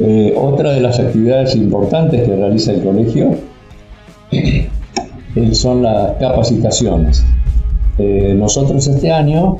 [0.00, 3.30] Eh, otra de las actividades importantes que realiza el colegio
[5.52, 7.24] son las capacitaciones.
[7.98, 9.58] Eh, nosotros este año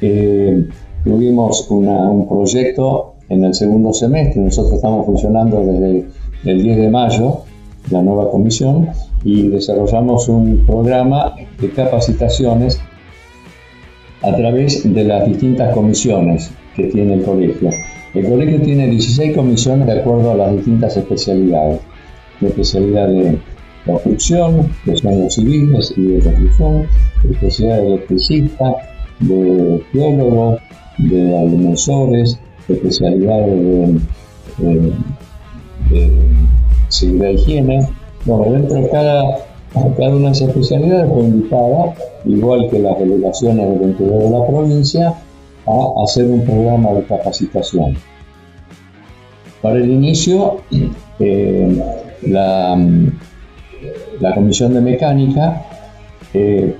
[0.00, 0.66] eh,
[1.04, 6.06] tuvimos un proyecto en el segundo semestre, nosotros estamos funcionando desde
[6.44, 7.42] el 10 de mayo,
[7.90, 8.88] la nueva comisión,
[9.24, 12.80] y desarrollamos un programa de capacitaciones
[14.22, 17.70] a través de las distintas comisiones que tiene el colegio.
[18.16, 21.80] El colegio tiene 16 comisiones de acuerdo a las distintas especialidades.
[22.40, 23.38] La especialidad de
[23.84, 26.86] construcción, de son civiles y de construcción,
[27.24, 28.76] la especialidad de electricista,
[29.20, 30.60] de geólogos,
[30.96, 32.38] de agrimensores,
[32.70, 34.00] especialidades de,
[34.64, 34.92] de,
[35.90, 36.12] de
[36.88, 37.88] seguridad e higiene,
[38.24, 39.24] bueno, dentro de cada,
[39.74, 44.46] cada una de esas especialidades fue invitada, igual que las delegaciones del interior de la
[44.46, 45.14] provincia,
[45.66, 47.96] a hacer un programa de capacitación.
[49.62, 50.62] Para el inicio,
[51.18, 51.82] eh,
[52.22, 52.78] la,
[54.20, 55.62] la, Comisión de Mecánica
[56.34, 56.76] eh,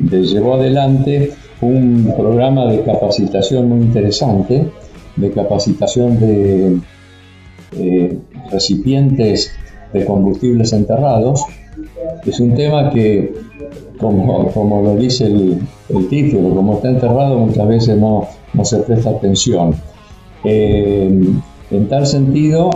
[0.00, 4.70] llevó adelante un programa de capacitación muy interesante,
[5.16, 6.78] de capacitación de
[7.76, 8.18] eh,
[8.50, 9.52] recipientes
[9.92, 11.44] de combustibles enterrados.
[12.24, 13.34] Es un tema que,
[14.00, 15.60] como, como lo dice el,
[16.08, 19.74] título, como está enterrado muchas veces no, no se presta atención.
[20.44, 21.08] Eh,
[21.70, 22.70] en tal sentido,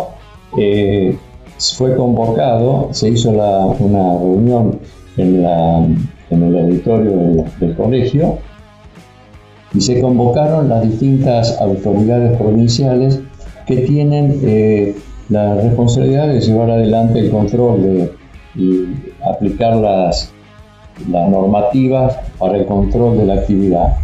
[0.58, 1.16] eh,
[1.76, 4.78] fue convocado, se hizo una reunión
[5.16, 5.78] en, la,
[6.30, 8.38] en el auditorio del, colegio
[9.72, 13.20] y se convocaron las distintas autoridades provinciales
[13.66, 14.94] que tienen eh,
[15.28, 18.12] la responsabilidad de llevar adelante el control de,
[18.56, 18.84] y
[19.24, 20.33] aplicar las,
[21.10, 23.96] las normativas para el control de la actividad.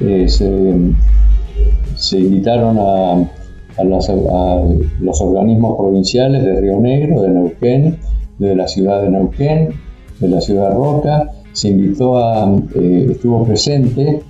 [0.00, 3.28] Eh, se, invitaron a,
[5.00, 7.98] los organismos provinciales de Río Negro, de Neuquén,
[8.38, 9.70] de la ciudad de Neuquén,
[10.18, 11.30] de la ciudad Roca.
[11.52, 14.20] Se invitó a, eh, estuvo presente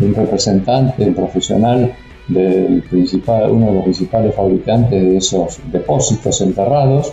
[0.00, 1.92] un representante, un profesional
[2.28, 7.12] del principal, uno de los principales fabricantes de esos depósitos enterrados,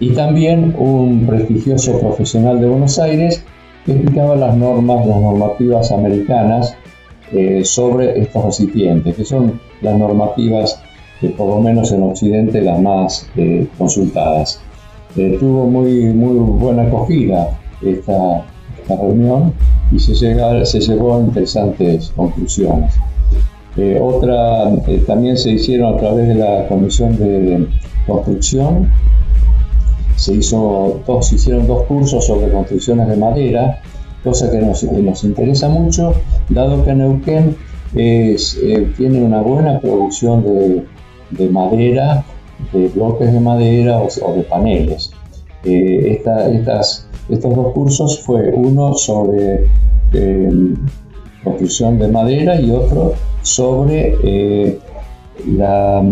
[0.00, 3.44] y también un prestigioso profesional de Buenos Aires
[3.84, 6.76] que explicaba las normas, las normativas americanas
[7.32, 10.80] eh, sobre estos recipientes, que son las normativas
[11.20, 14.60] que por lo menos en Occidente las más eh, consultadas.
[15.16, 18.44] Eh, tuvo muy, muy buena acogida esta,
[18.88, 19.52] reunión
[19.92, 22.94] y se, llega, se llegó a interesantes conclusiones.
[23.76, 27.66] Eh, otra, eh, también se hicieron a través de la Comisión de
[28.06, 28.90] Construcción,
[30.18, 33.80] se, hizo, dos, hicieron dos cursos sobre construcciones de madera,
[34.24, 36.12] cosa que nos, nos interesa mucho,
[36.48, 37.56] dado que Neuquén
[37.94, 38.36] eh,
[38.96, 40.84] tiene una buena producción de,
[41.30, 42.24] de, madera,
[42.72, 45.12] de bloques de madera o, de paneles.
[45.64, 49.68] estas, estos dos cursos fue uno sobre
[51.44, 54.78] construcción de madera y otro sobre eh,
[55.46, 56.02] la,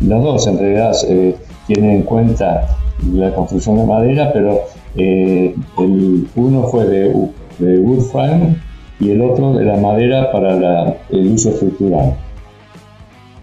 [0.00, 1.36] los dos en realidad eh,
[1.66, 2.76] tienen en cuenta
[3.12, 4.60] la construcción de madera, pero
[4.96, 7.28] eh, el, uno fue de,
[7.58, 8.56] de wood frame
[8.98, 12.14] y el otro de la madera para el uso estructural.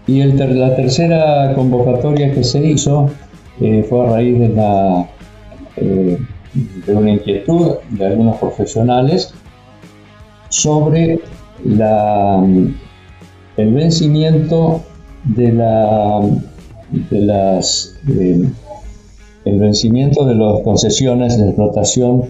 [0.06, 3.10] Y la tercera convocatoria que se hizo
[3.88, 5.06] fue a raíz de, la,
[5.76, 9.34] de una inquietud de algunos profesionales
[10.48, 11.20] sobre
[11.64, 12.42] la,
[13.56, 14.80] el vencimiento
[15.24, 16.20] de, la,
[17.10, 18.48] de las eh,
[19.48, 22.24] el vencimiento de las concesiones de explotación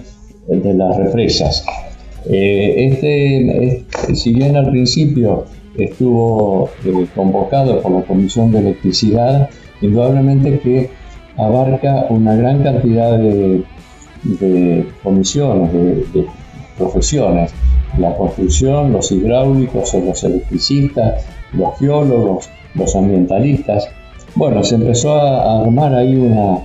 [0.47, 1.65] de las represas.
[2.27, 5.45] Eh, este, si bien al principio
[5.77, 9.49] estuvo eh, convocado por la Comisión de Electricidad,
[9.81, 10.91] indudablemente que
[11.37, 13.65] abarca una gran cantidad de,
[15.03, 16.27] comisiones, de,
[16.77, 17.53] profesiones,
[17.99, 23.89] la construcción, los hidráulicos, los electricistas, los geólogos, los ambientalistas.
[24.35, 26.59] Bueno, se empezó a armar ahí una,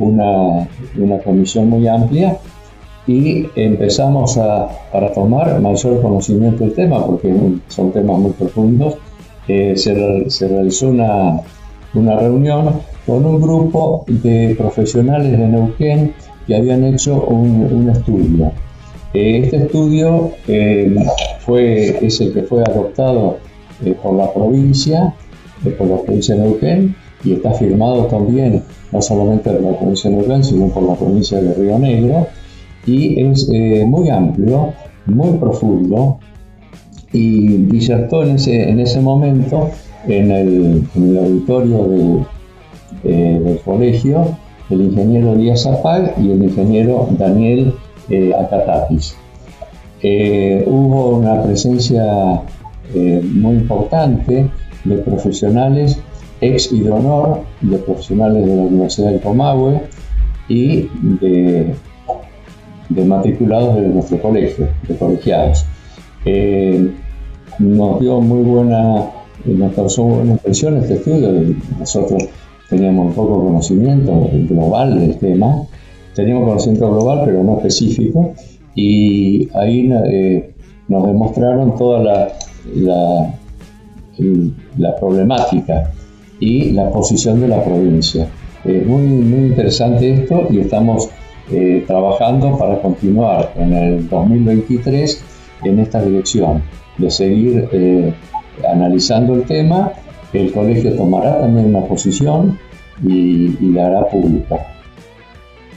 [0.00, 2.38] una, una comisión muy amplia
[3.06, 7.34] y empezamos a, para tomar mayor conocimiento del tema, porque
[7.68, 8.96] son temas muy profundos,
[9.48, 11.40] eh, se, se, realizó una,
[11.94, 16.14] una, reunión con un grupo de profesionales de Neuquén
[16.46, 18.52] que habían hecho un, un estudio.
[19.12, 20.94] Eh, este estudio eh,
[21.40, 23.38] fue, es el que fue adoptado
[24.02, 25.14] por la provincia,
[25.78, 26.94] por la provincia de Neuquén,
[27.24, 28.62] y está firmado también
[28.92, 32.26] no solamente por la provincia de sino por la provincia de Río Negro,
[32.86, 34.72] y es eh, muy amplio,
[35.06, 36.18] muy profundo
[37.12, 39.70] y disertó en ese, en ese momento
[40.06, 42.26] en el, auditorio
[43.04, 44.36] eh, del, colegio
[44.70, 47.74] el ingeniero Díaz Zapag y el ingeniero Daniel
[48.08, 49.16] eh, Acatatis.
[50.66, 52.42] hubo una presencia
[52.94, 54.48] muy importante
[54.84, 56.00] de profesionales
[56.40, 59.80] ex y de profesionales de la Universidad de Comahue
[60.48, 60.88] y
[61.20, 61.74] de
[62.90, 65.64] de matriculados de nuestro colegio, de colegiados.
[66.24, 66.90] Eh,
[67.58, 69.06] nos dio muy buena,
[69.44, 71.54] nos causó buena impresión este estudio.
[71.78, 72.24] Nosotros
[72.68, 75.62] teníamos poco conocimiento global del tema,
[76.14, 78.34] teníamos conocimiento global pero no específico,
[78.74, 80.54] y ahí eh,
[80.88, 82.28] nos demostraron toda la,
[82.74, 83.34] la,
[84.78, 85.92] la, problemática
[86.40, 88.28] y la posición de la provincia.
[88.64, 91.08] Es muy, muy interesante esto y estamos
[91.50, 95.24] eh, trabajando para continuar en el 2023
[95.64, 96.62] en esta dirección,
[96.98, 98.14] de seguir eh,
[98.68, 99.92] analizando el tema.
[100.32, 102.58] El colegio tomará también una posición
[103.06, 104.66] y, la hará pública.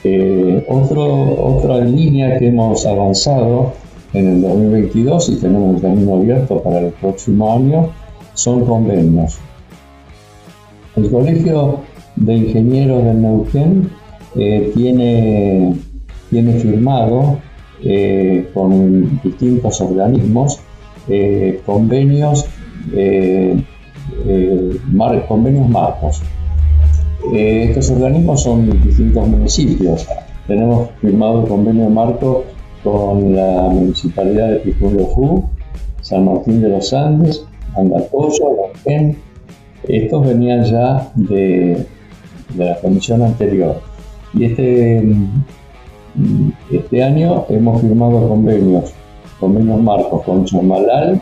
[0.04, 3.72] Eh, otra línea que hemos avanzado
[4.12, 7.88] en el 2022 y tenemos el camino abierto para el próximo año
[8.34, 9.38] son convenios.
[10.96, 11.80] El Colegio
[12.16, 13.90] de Ingenieros del Neuquén
[14.36, 15.74] eh, tiene,
[16.30, 17.38] tiene firmado
[17.82, 20.60] eh, con distintos organismos
[21.08, 22.46] eh, convenios,
[25.28, 26.22] convenios marcos.
[27.32, 30.06] estos organismos son distintos municipios.
[30.46, 32.44] Tenemos firmado el convenio marco
[32.84, 34.72] con la Municipalidad de
[35.14, 35.44] Fu,
[36.02, 37.44] San Martín de los Andes,
[37.76, 39.16] Andatoyo, Pen.
[39.88, 41.86] Estos venían ya de,
[42.56, 43.80] la comisión anterior.
[44.32, 48.92] Y este, mm, este año hemos firmado convenios,
[49.40, 51.20] convenios marcos con Chomalal.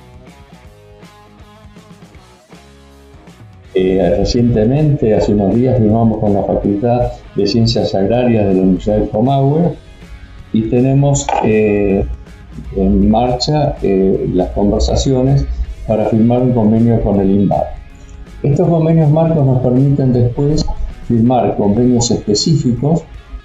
[3.75, 8.99] Eh, recientemente, hace unos días, firmamos con la Facultad de Ciencias Agrarias de la Universidad
[8.99, 9.73] de Comahue
[10.53, 12.05] y tenemos eh,
[12.77, 15.47] en marcha eh, las conversaciones
[15.87, 17.82] para firmar un convenio con el INVAR.
[18.43, 20.67] Estos convenios marcos nos permiten después
[21.07, 23.05] firmar convenios específicos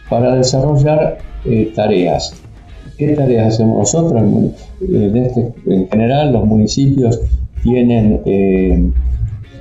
[0.10, 2.34] para desarrollar eh, tareas.
[2.98, 4.24] ¿Qué tareas hacemos nosotros?
[4.82, 7.20] Este, en general, los municipios
[7.62, 8.90] tienen eh,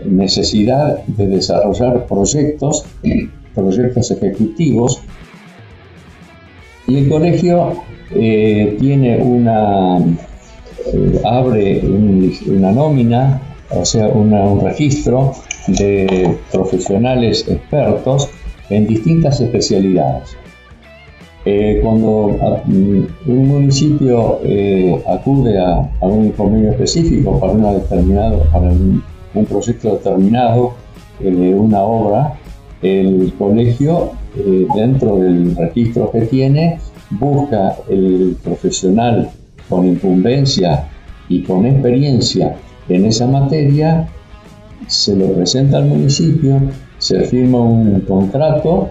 [0.06, 2.86] necesidad de desarrollar proyectos,
[3.54, 5.02] proyectos ejecutivos,
[6.86, 7.72] y el colegio
[8.14, 9.96] eh, tiene una,
[11.24, 15.32] abre una nómina, o sea, un registro
[15.66, 18.28] de profesionales expertos
[18.70, 20.36] en distintas especialidades.
[21.48, 28.42] Eh, cuando ah, mm, un municipio eh, acude a, un convenio específico para, una determinado,
[28.52, 29.02] para un,
[29.48, 30.72] proyecto determinado
[31.20, 32.34] de eh, una obra,
[32.82, 34.12] el colegio,
[34.74, 36.78] dentro del registro que tiene,
[37.10, 39.30] busca el profesional
[39.68, 40.88] con incumbencia
[41.28, 42.56] y con experiencia
[42.88, 44.08] en esa materia
[44.86, 46.60] se lo presenta al municipio,
[46.98, 48.90] se firma un contrato,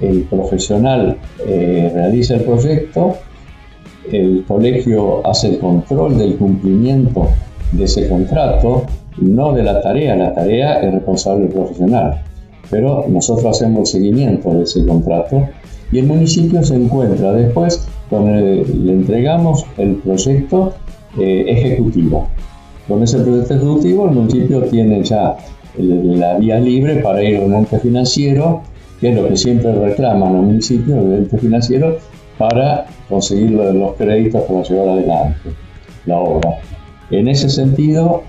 [0.00, 1.16] el profesional
[1.46, 3.16] eh, realiza el proyecto,
[4.12, 7.28] el colegio hace el control del cumplimiento
[7.72, 8.84] de ese contrato,
[9.18, 12.22] no de la tarea, la tarea es responsable del profesional,
[12.70, 15.48] pero nosotros hacemos el seguimiento de ese contrato
[15.90, 20.74] y el municipio se encuentra después con le entregamos el proyecto
[21.18, 22.28] eh, ejecutivo.
[22.88, 25.36] Con ese proyecto ejecutivo el municipio tiene ya
[25.78, 28.62] la vía libre para ir a un ente financiero
[29.00, 31.98] que es lo que siempre reclaman los municipios, el ente financiero,
[32.38, 35.50] para conseguir los créditos para llevar adelante
[36.06, 36.58] la obra.
[37.10, 38.22] En ese sentido,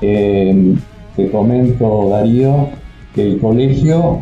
[0.00, 0.74] eh,
[1.16, 2.68] te comento, Darío,
[3.14, 4.20] que el colegio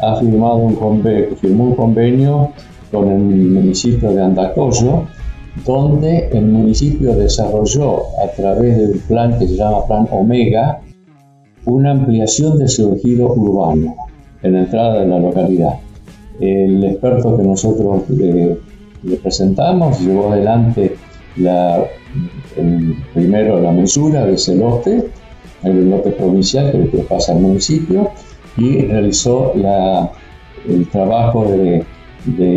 [0.00, 2.50] ha firmado un convenio, firmó un convenio
[2.90, 5.04] con el municipio de Andacoyo,
[5.66, 10.80] donde el municipio desarrolló a través de un plan que se llama Plan Omega
[11.66, 13.94] una ampliación de su ejido urbano
[14.42, 15.74] en la entrada de la localidad.
[16.40, 18.56] El experto que nosotros le,
[19.22, 20.96] presentamos llevó adelante
[21.36, 21.84] la,
[23.14, 25.08] primero la mensura de ese lote,
[25.62, 28.10] el lote provincial que le pasa al municipio,
[28.56, 31.84] y realizó el trabajo de,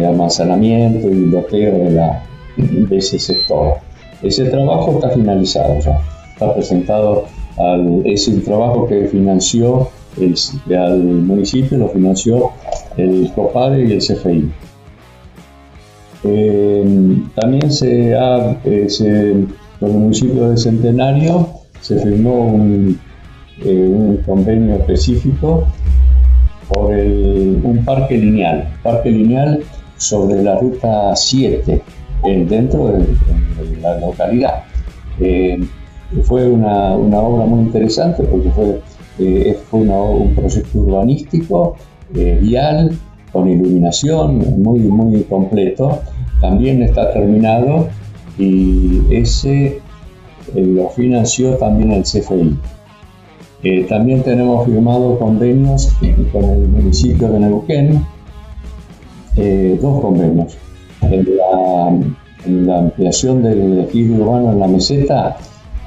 [0.06, 2.24] almacenamiento y loteo de, la,
[2.58, 3.76] de ese sector.
[4.22, 6.00] Ese trabajo está finalizado ya,
[6.34, 7.26] está presentado,
[7.58, 12.52] al, es el trabajo que financió el, municipio, lo financió
[12.98, 14.52] el COPADE y el CFI.
[16.24, 19.46] Eh, también se ha, eh,
[19.80, 21.50] con el municipio de Centenario
[21.82, 23.00] se firmó un,
[23.64, 25.68] eh, un convenio específico
[26.68, 29.62] por un parque lineal, parque lineal
[29.98, 31.80] sobre la ruta 7,
[32.26, 33.06] dentro de,
[33.82, 34.64] la localidad.
[35.20, 35.60] Eh,
[36.24, 38.82] fue una, obra muy interesante porque fue,
[39.20, 41.76] eh, fue un proyecto urbanístico,
[42.14, 42.92] eh, vial,
[43.32, 46.00] con iluminación, muy, muy completo.
[46.42, 47.88] También está terminado
[48.38, 49.80] y ese
[50.54, 52.58] lo financió también el CFI.
[53.64, 55.92] Eh, también tenemos firmado convenios
[56.32, 58.06] con el municipio de Neuquén,
[59.38, 60.56] eh, dos convenios.
[61.12, 65.38] En la, ampliación del ejido urbano en la meseta,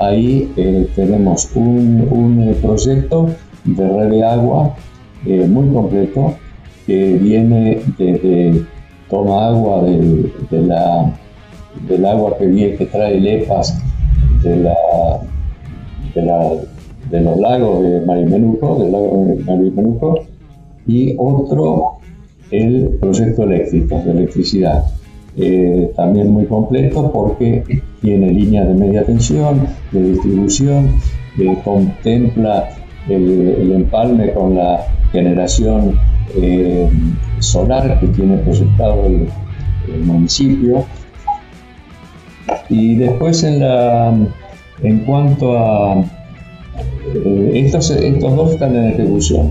[0.01, 3.29] ahí eh, tenemos un, proyecto
[3.65, 4.75] de red de agua
[5.25, 6.35] muy completo
[6.87, 8.65] que viene desde
[9.11, 11.13] toma agua de, la,
[11.89, 13.79] del agua que, viene, que trae el EPAS
[14.43, 14.75] de la,
[16.15, 16.51] de la
[17.11, 20.21] de los lagos de Marimenuco, del lago de Marimenuco,
[20.87, 21.99] y otro
[22.51, 24.85] el proyecto eléctrico de electricidad.
[25.41, 27.63] Eh, también muy completo porque
[28.03, 30.91] tiene líneas de media tensión, de distribución,
[31.65, 32.69] contempla
[33.09, 35.99] el, empalme con la generación
[36.37, 36.89] eh,
[37.39, 39.29] solar que tiene proyectado el,
[40.05, 40.85] municipio.
[42.69, 44.15] Y después en, la,
[44.83, 46.05] en cuanto a
[47.15, 49.51] eh, estos, estos dos están en ejecución,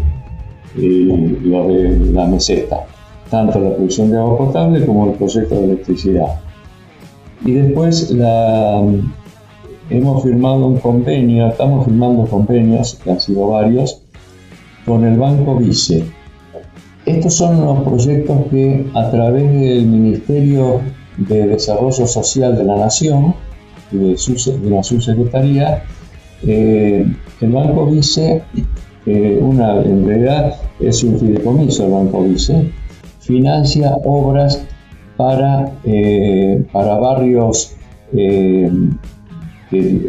[0.78, 2.86] eh, lo de la meseta,
[3.30, 6.40] tanto la producción de agua potable como el proyecto de electricidad.
[7.46, 8.14] Y después
[9.90, 14.02] hemos firmado un convenio, estamos firmando convenios, que han sido varios,
[14.86, 16.06] con el Banco Vice.
[17.06, 20.82] Estos son los proyectos que a través del Ministerio
[21.18, 23.34] de Desarrollo Social de la Nación
[23.92, 25.84] de, de la subsecretaría
[26.44, 27.06] eh,
[27.42, 28.44] el Banco Vice,
[29.06, 32.72] eh, una, en realidad es un fideicomiso el Banco Vice,
[33.28, 34.64] financia obras
[35.18, 37.74] para, eh, para barrios
[38.12, 38.72] que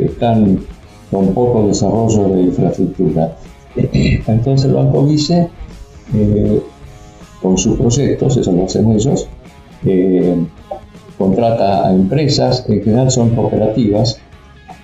[0.02, 0.60] están
[1.10, 3.36] con poco desarrollo de infraestructura.
[3.74, 5.48] Entonces el Banco Vice,
[7.42, 9.28] con sus proyectos, eso lo hacen ellos,
[11.18, 14.20] contrata a empresas, en general son cooperativas,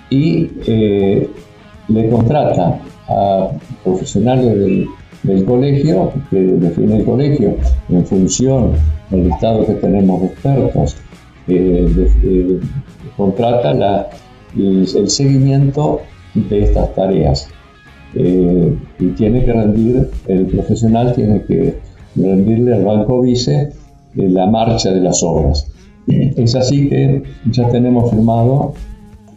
[0.09, 1.29] y eh,
[1.87, 3.49] le contrata a
[3.83, 4.87] profesionales del,
[5.45, 7.57] colegio, que define el colegio
[7.89, 8.71] en función
[9.09, 10.95] del estado que tenemos de expertos,
[11.47, 12.59] eh, eh,
[13.17, 14.09] contrata
[14.57, 16.01] el, seguimiento
[16.33, 17.47] de estas tareas.
[18.15, 21.77] y tiene que rendir, el profesional tiene que
[22.15, 23.73] rendirle al Banco Vice
[24.15, 25.67] la marcha de las obras.
[26.07, 28.73] Es así que ya tenemos firmado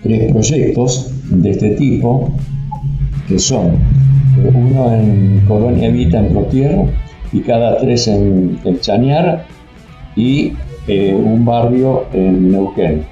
[0.02, 2.28] tres proyectos de este tipo,
[3.26, 3.72] que son
[4.54, 6.78] uno en Colonia Vita, en Plotier,
[7.32, 9.46] y cada tres en, el Chañar,
[10.16, 10.52] y
[10.86, 13.04] eh, un barrio en Neuquén.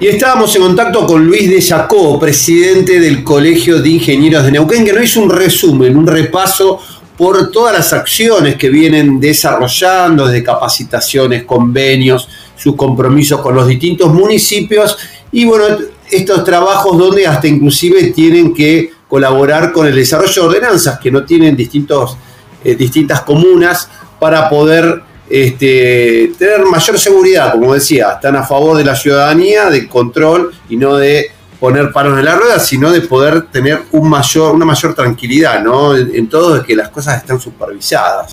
[0.00, 4.82] Y estábamos en contacto con Luis de Jacob, presidente del Colegio de Ingenieros de Neuquén,
[4.82, 6.80] que nos hizo un resumen, un repaso
[7.18, 12.26] por todas las acciones que vienen desarrollando, de capacitaciones, convenios,
[12.56, 14.96] sus compromisos con los distintos municipios
[15.32, 15.64] y bueno,
[16.10, 21.24] estos trabajos donde hasta inclusive tienen que colaborar con el desarrollo de ordenanzas que no
[21.24, 22.16] tienen distintos,
[22.64, 28.84] eh, distintas comunas para poder este, tener mayor seguridad, como decía, están a favor de
[28.84, 33.42] la ciudadanía, del control y no de poner palos en la rueda, sino de poder
[33.48, 35.94] tener un mayor, una mayor tranquilidad, ¿no?
[35.96, 38.32] En, todo de que las cosas están supervisadas.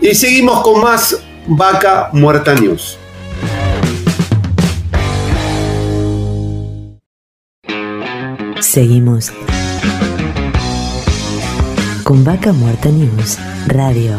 [0.00, 2.99] Y seguimos con más Vaca Muerta News.
[8.70, 9.32] Seguimos
[12.04, 14.16] con Vaca Muerta News Radio.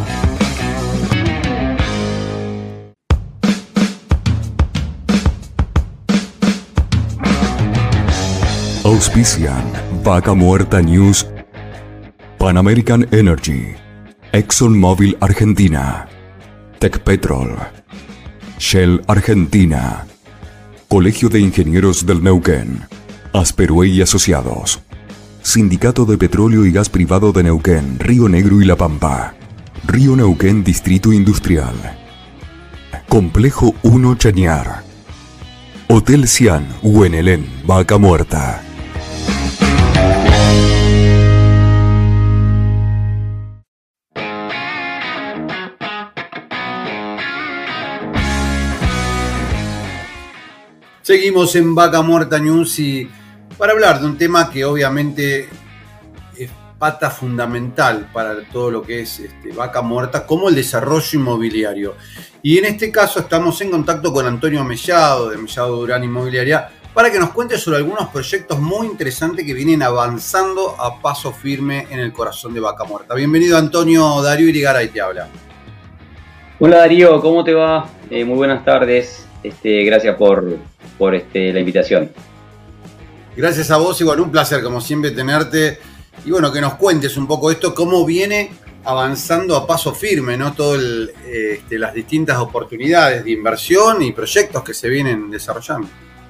[8.84, 9.64] Auspician
[10.04, 11.26] Vaca Muerta News,
[12.38, 13.74] Pan American Energy,
[14.34, 16.10] ExxonMobil Argentina,
[17.06, 17.56] Petrol,
[18.60, 20.06] Shell Argentina,
[20.90, 22.82] Colegio de Ingenieros del Neuquén,
[23.34, 24.82] Asperue y Asociados,
[25.42, 29.36] Sindicato de Petróleo y Gas Privado de Neuquén, Río Negro y La Pampa,
[29.86, 31.74] Río Neuquén Distrito Industrial,
[33.08, 34.84] Complejo 1 Chañar,
[35.88, 38.64] Hotel Cian, Huenelén, Vaca Muerta.
[51.02, 53.10] Seguimos en Vaca Muerta News y
[53.62, 55.48] para hablar de un tema que obviamente
[56.36, 56.50] es
[56.80, 61.94] pata fundamental para todo lo que es este, Vaca Muerta, como el desarrollo inmobiliario.
[62.42, 67.12] Y en este caso estamos en contacto con Antonio Mellado, de Mellado Durán Inmobiliaria, para
[67.12, 72.00] que nos cuente sobre algunos proyectos muy interesantes que vienen avanzando a paso firme en
[72.00, 73.14] el corazón de Vaca Muerta.
[73.14, 75.28] Bienvenido Antonio Darío Irigaray te habla.
[76.58, 77.88] Hola Darío, ¿cómo te va?
[78.10, 79.28] Eh, muy buenas tardes.
[79.44, 80.58] Este, gracias por,
[81.14, 82.10] este, la invitación.
[83.36, 85.80] Gracias a vos, igual un placer como siempre tenerte
[86.26, 88.52] y bueno, que nos cuentes un poco esto, cómo viene
[88.84, 90.54] avanzando a paso firme, ¿no?
[90.54, 90.82] Todas
[91.28, 95.88] este, las distintas oportunidades de inversión y proyectos que se vienen desarrollando.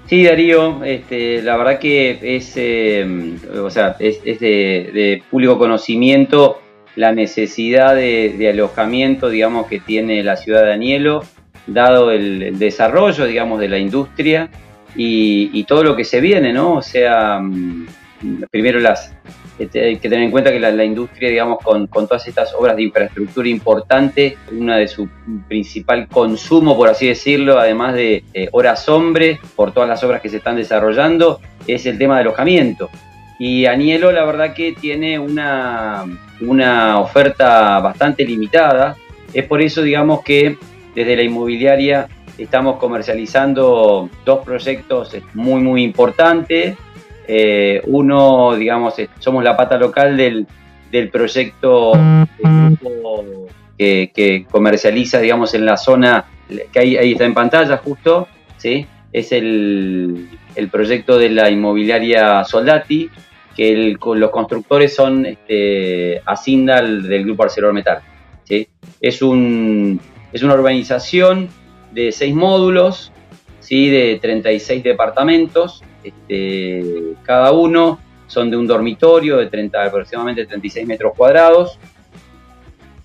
[0.08, 6.60] Sí, Darío, este, la verdad que es, eh, o sea, es, de, público conocimiento
[6.98, 11.24] la necesidad de, alojamiento, digamos, que tiene la ciudad de Anielo
[11.68, 14.50] dado el, desarrollo, digamos, de la industria
[14.96, 16.76] y, todo lo que se viene, ¿no?
[16.76, 17.88] O sea, mm,
[18.50, 19.14] primero las
[19.60, 23.48] hay que tener en cuenta que la, industria, digamos, con, todas estas obras de infraestructura
[23.48, 25.08] importante, una de su
[25.48, 28.24] principal consumo, por así decirlo, además de
[28.54, 32.90] horas hombre, por todas las obras que se están desarrollando, es el tema de alojamiento.
[33.40, 36.06] Y Anielo, la verdad que tiene una,
[36.42, 38.96] una oferta bastante limitada.
[39.34, 40.58] Es por eso, digamos, que
[40.94, 42.08] desde la inmobiliaria
[42.44, 46.76] estamos comercializando dos proyectos muy, muy importantes.
[47.28, 50.48] Eh, uno, digamos, somos la pata local del,
[51.10, 51.94] proyecto
[53.78, 56.26] que, comercializa, digamos, en la zona
[56.72, 58.28] que ahí, está en pantalla justo,
[58.58, 58.86] ¿sí?
[59.14, 60.28] Es el,
[60.72, 63.10] proyecto de la inmobiliaria Soldati,
[63.56, 68.00] que los constructores son este, Asindal del grupo ArcelorMettal.
[68.44, 68.68] ¿sí?
[69.00, 70.00] Es un
[70.34, 71.50] es una urbanización
[71.92, 73.12] de seis módulos,
[73.60, 73.90] ¿sí?
[73.90, 81.14] de 36 departamentos, este, cada uno son de un dormitorio de 30, aproximadamente 36 metros
[81.16, 81.78] cuadrados.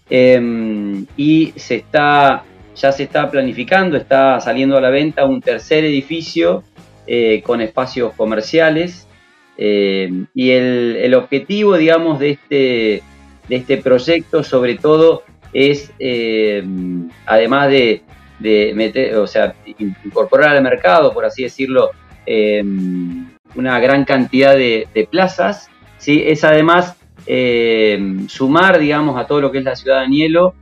[0.08, 2.44] Em, y se está,
[2.76, 6.62] ya se está planificando, está saliendo a la venta un tercer edificio
[7.06, 9.08] eh, con espacios comerciales.
[9.58, 13.02] Em, y el, el, objetivo, digamos, de este,
[13.48, 16.62] de este proyecto, sobre todo, es, eh,
[17.24, 18.02] además de,
[18.40, 21.90] meter, o sea, incorporar al mercado, por así decirlo,
[22.26, 22.62] eh,
[23.54, 26.22] una gran cantidad de, plazas, ¿sí?
[26.26, 30.54] es además eh, sumar, digamos, a todo lo que es la ciudad de Anielo,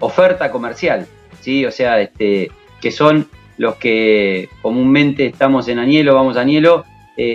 [0.00, 1.06] oferta comercial,
[1.40, 1.64] ¿sí?
[1.64, 2.50] o sea, este,
[2.80, 6.84] que son los que comúnmente estamos en Anielo, vamos a Anielo,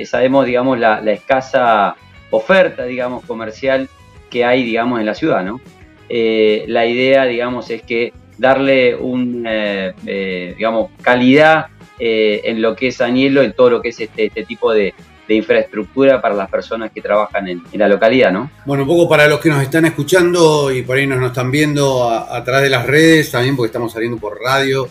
[0.05, 1.95] sabemos, digamos, la, la escasa
[2.31, 3.89] oferta, digamos, comercial
[4.29, 5.61] que hay, digamos, en la ciudad, ¿no?
[6.09, 11.67] Eh, la idea, digamos, es que darle un, eh, eh, digamos, calidad
[11.99, 14.93] en lo que es Añelo, en todo lo que es este, este tipo de,
[15.29, 18.51] infraestructura para las personas que trabajan en, la localidad, ¿no?
[18.65, 22.07] Bueno, un poco para los que nos están escuchando y por ahí nos, están viendo
[22.07, 24.89] a, través de las redes, también porque estamos saliendo por radio,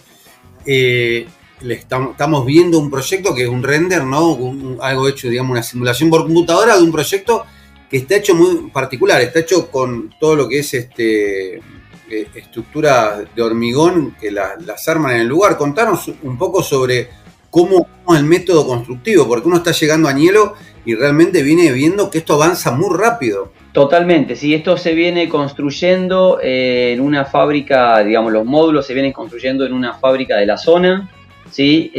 [0.64, 4.78] le estamos, viendo un proyecto que es un render, ¿no?
[4.80, 7.44] algo hecho, digamos, una simulación por computadora de un proyecto
[7.92, 11.60] que está hecho muy particular, está hecho con todo lo que es este
[12.12, 15.56] eh, estructura de hormigón que las arman en el lugar.
[15.56, 17.08] Contanos un poco sobre
[17.48, 20.52] cómo, es el método constructivo, porque uno está llegando a Nielo
[20.84, 23.52] y realmente viene viendo que esto avanza muy rápido.
[23.72, 29.64] Totalmente, sí, esto se viene construyendo en una fábrica, digamos, los módulos se vienen construyendo
[29.64, 31.08] en una fábrica de la zona,
[31.50, 31.90] ¿sí?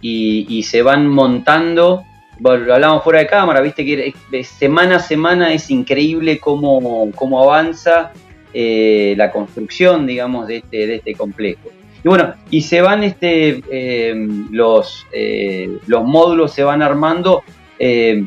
[0.00, 2.02] y, se van montando,
[2.40, 8.12] lo hablamos fuera de cámara, viste que semana a semana es increíble cómo, cómo avanza
[9.16, 11.68] la construcción, digamos, de este, de este complejo.
[12.04, 13.60] Y bueno, y se van este,
[14.50, 15.06] los,
[15.86, 17.42] los módulos se van armando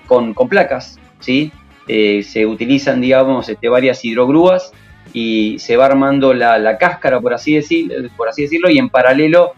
[0.07, 1.51] con, con placas, ¿sí?
[1.91, 4.71] Eh, se utilizan, digamos, este, varias hidrogrúas
[5.11, 9.53] y se va armando la, cáscara, por así, decir, por así decirlo, y en paralelo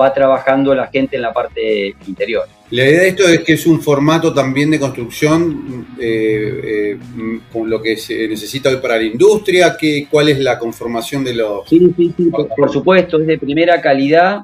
[0.00, 2.44] va trabajando la gente en la parte interior.
[2.74, 6.98] La idea de esto es que es un formato también de construcción eh, eh,
[7.52, 9.76] con lo que se necesita hoy para la industria.
[9.78, 11.68] ¿qué, ¿Cuál es la conformación de los...?
[11.68, 11.92] Sí,
[12.56, 14.40] por, supuesto, es de primera calidad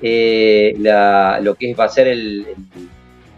[0.00, 2.46] lo que va a ser el,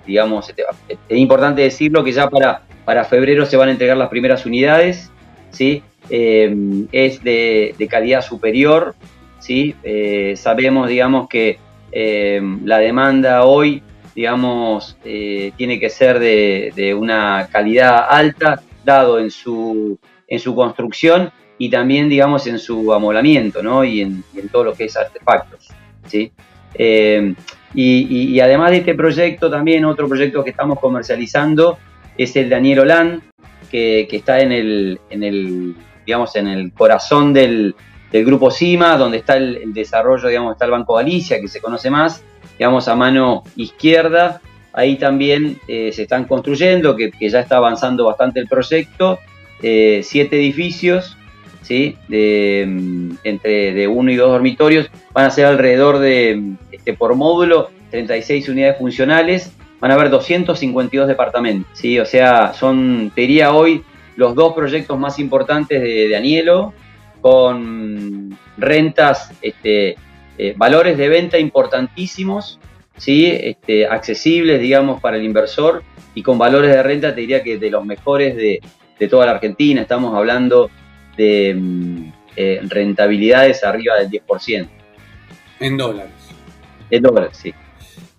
[0.07, 0.63] digamos, este,
[1.09, 5.11] es importante decirlo que ya para para febrero se van a entregar las primeras unidades,
[5.51, 5.83] ¿sí?
[6.11, 6.55] Eh,
[6.93, 8.95] es de, calidad superior,
[9.41, 9.75] ¿sí?
[9.83, 11.59] Eh, sabemos, digamos, que
[11.93, 13.83] eh, la demanda hoy,
[14.15, 19.99] digamos, tiene que ser de, una calidad alta, dado en su,
[20.29, 23.85] en su construcción y también, digamos, en su amolamiento, ¿no?
[23.85, 25.69] Y en, todo lo que es artefactos,
[26.07, 26.33] ¿sí?
[27.75, 31.79] y, además de este proyecto, también otro proyecto que estamos comercializando
[32.17, 33.23] es el Daniel Olan,
[33.71, 35.75] que, está en el, en el,
[36.07, 37.75] digamos, en el corazón del,
[38.13, 42.23] grupo CIMA, donde está el, desarrollo, digamos, está el Banco Galicia, que se conoce más,
[42.59, 44.41] digamos, a mano izquierda.
[44.73, 49.19] Ahí también eh, se están construyendo, que, ya está avanzando bastante el proyecto,
[49.63, 51.17] eh, siete edificios,
[51.63, 51.97] ¿sí?
[52.09, 57.15] De, mm, entre de uno y dos dormitorios, van a ser alrededor de, este, por
[57.15, 59.53] módulo, 36 unidades funcionales
[59.85, 61.99] van a haber 252 departamentos, ¿sí?
[61.99, 63.85] O sea, son, te diría hoy,
[64.17, 66.71] los dos proyectos más importantes de, de
[67.21, 69.97] con rentas, este,
[70.39, 72.59] eh, valores de venta importantísimos,
[72.97, 73.27] ¿sí?
[73.27, 75.83] Este, accesibles, digamos, para el inversor
[76.15, 78.61] y con valores de renta, te diría que de los mejores de,
[79.11, 80.71] toda la Argentina, estamos hablando
[81.19, 84.67] de mm, eh, rentabilidades arriba del 10%.
[85.61, 86.13] En dólares.
[86.91, 87.53] En dólares, sí.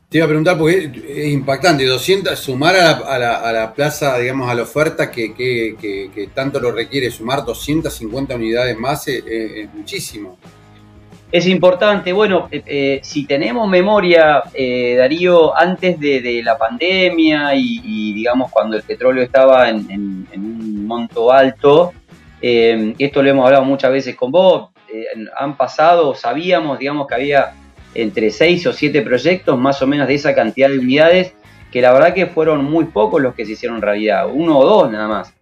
[0.09, 4.63] Te iba a preguntar porque es impactante, 200, sumar a la, plaza, digamos, a la
[4.63, 10.37] oferta que, tanto lo requiere, sumar 250 unidades más es, muchísimo.
[11.35, 18.13] Es importante, bueno, eh, eh, si tenemos memoria, eh, Darío, antes de, la pandemia y,
[18.13, 21.91] digamos cuando el petróleo estaba en, un monto alto,
[22.41, 24.69] esto lo hemos hablado muchas veces con vos,
[25.35, 27.51] han pasado, sabíamos, digamos, que había
[27.93, 31.33] entre 6 o 7 proyectos, más o menos de esa cantidad de unidades,
[31.69, 34.89] que la verdad que fueron muy pocos los que se hicieron realidad, uno o dos
[34.89, 35.33] nada más.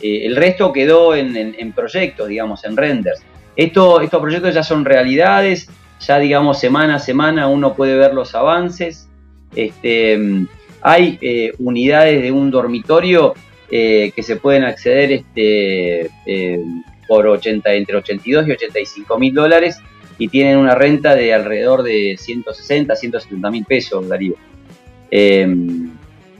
[0.00, 3.22] Eh, el resto quedó en, proyectos, digamos, en renders.
[3.56, 5.68] Esto, estos proyectos ya son realidades,
[6.00, 9.08] ya digamos semana a semana uno puede ver los avances.
[9.54, 10.18] Este,
[10.80, 13.34] hay eh, unidades de un dormitorio
[13.70, 16.10] eh, que se pueden acceder este,
[17.06, 19.78] por 80, entre 82 y 85 mil dólares
[20.18, 24.34] y tienen una renta de alrededor de 160, 170 mil pesos, Darío.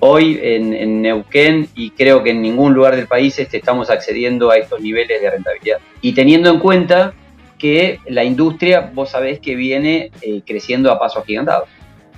[0.05, 4.57] Hoy en, Neuquén y creo que en ningún lugar del país este, estamos accediendo a
[4.57, 5.79] estos niveles de rentabilidad.
[6.01, 7.15] Y teniendo en cuenta
[7.57, 11.69] que la industria, vos sabés que viene eh, creciendo a pasos agigantados.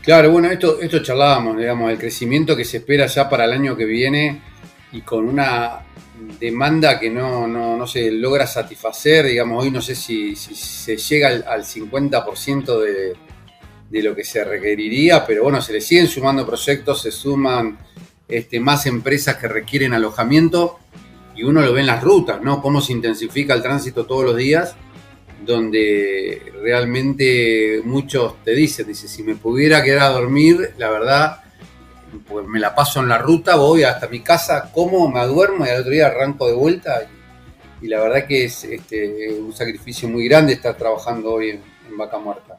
[0.01, 3.77] Claro, bueno, esto, esto charlábamos, digamos, el crecimiento que se espera ya para el año
[3.77, 4.41] que viene
[4.93, 5.81] y con una
[6.41, 11.65] demanda que no, no, se logra satisfacer, digamos, hoy no sé si, se llega al,
[11.65, 13.13] 50% de,
[13.95, 17.79] de, lo que se requeriría, pero bueno, se le siguen sumando proyectos, se suman
[18.29, 20.79] este, más empresas que requieren alojamiento
[21.37, 22.61] y uno lo ve en las rutas, ¿no?
[22.61, 24.75] Cómo se intensifica el tránsito todos los días,
[25.45, 31.45] donde realmente muchos te dicen, dice, si me pudiera quedar a dormir, la verdad
[32.29, 35.71] pues me la paso en la ruta, voy hasta mi casa, como, me duermo y
[35.71, 37.09] al otro día arranco de vuelta.
[37.81, 42.19] Y, la verdad que es este, un sacrificio muy grande estar trabajando hoy en, Vaca
[42.19, 42.54] Muerta.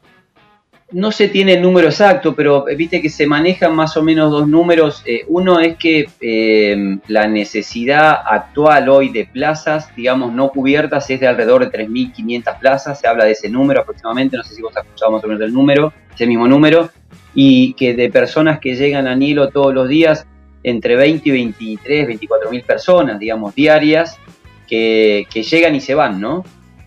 [0.92, 4.30] No se tiene el número exacto, pero eh, viste que se manejan más o menos
[4.30, 5.02] dos números.
[5.04, 11.18] Eh, uno es que eh, la necesidad actual hoy de plazas, digamos, no cubiertas es
[11.18, 13.00] de alrededor de 3.500 plazas.
[13.00, 14.36] Se habla de ese número aproximadamente.
[14.36, 16.88] No sé si vos escuchado más o menos el número, ese mismo número
[17.34, 20.24] y que de personas que llegan a Nilo todos los días,
[20.62, 24.18] entre 20 y 23, 24 mil personas, digamos, diarias,
[24.66, 26.44] que, llegan y se van, ¿no?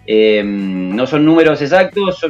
[0.07, 2.25] No son números exactos,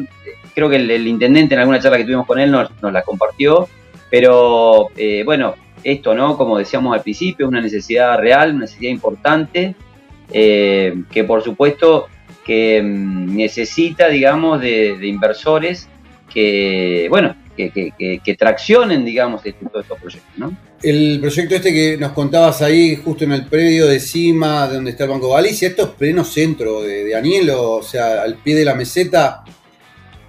[0.59, 3.67] creo que el, intendente en alguna charla que tuvimos con él nos, la compartió,
[4.09, 6.37] pero eh, bueno, esto, ¿no?
[6.37, 9.75] Como decíamos al principio, es una necesidad real, una necesidad importante,
[10.31, 12.07] eh, que por supuesto
[12.45, 15.87] que mm, necesita, digamos, de, de inversores
[16.29, 17.35] que bueno,
[17.67, 20.55] que, traccionen, digamos, este, todos estos proyectos, ¿no?
[20.81, 25.03] El proyecto este que nos contabas ahí, justo en el predio de cima, donde está
[25.03, 28.65] el Banco Galicia, esto es pleno centro de, de Anielo, o sea, al pie de
[28.65, 29.43] la meseta.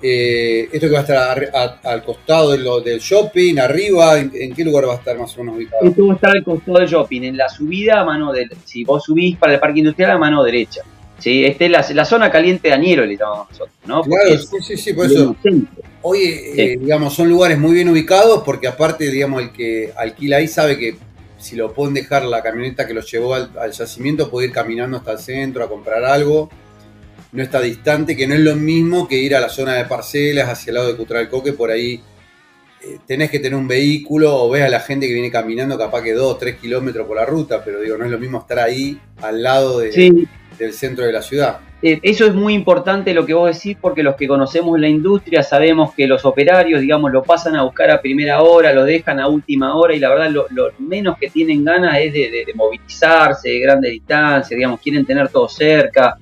[0.03, 4.95] Eh, esto que va a estar al costado del shopping, arriba, ¿en, qué lugar va
[4.95, 5.87] a estar más o menos ubicado?
[5.87, 8.85] Esto va a estar al costado del shopping, en la subida a mano de, si
[8.85, 10.83] vos subís para el parque industrial a mano derecha.
[11.19, 11.45] ¿sí?
[11.45, 14.03] Este es la, zona caliente de Anielo, le llamamos nosotros, ¿no?
[14.03, 15.37] claro, sí, sí, sí, por eso.
[16.03, 20.49] Oye, eh, digamos, son lugares muy bien ubicados porque aparte, digamos, el que alquila ahí
[20.49, 20.97] sabe que
[21.41, 25.13] si lo pueden dejar la camioneta que los llevó al, yacimiento, puede ir caminando hasta
[25.13, 26.51] el centro a comprar algo.
[27.33, 30.49] No está distante, que no es lo mismo que ir a la zona de parcelas
[30.49, 32.01] hacia el lado de Cutralcoque, por ahí
[32.83, 36.03] eh, tenés que tener un vehículo o ves a la gente que viene caminando capaz
[36.03, 38.99] que 2, 3 kilómetros por la ruta, pero digo, no es lo mismo estar ahí
[39.21, 40.27] al lado de,
[40.59, 41.59] del centro de la ciudad.
[41.83, 45.43] Eh, eso es muy importante lo que vos decís porque los que conocemos la industria
[45.43, 49.29] sabemos que los operarios, digamos, lo pasan a buscar a primera hora, lo dejan a
[49.29, 53.93] última hora y la verdad lo, menos que tienen ganas es de, movilizarse, de grandes
[53.93, 56.19] distancias, digamos, quieren tener todo cerca,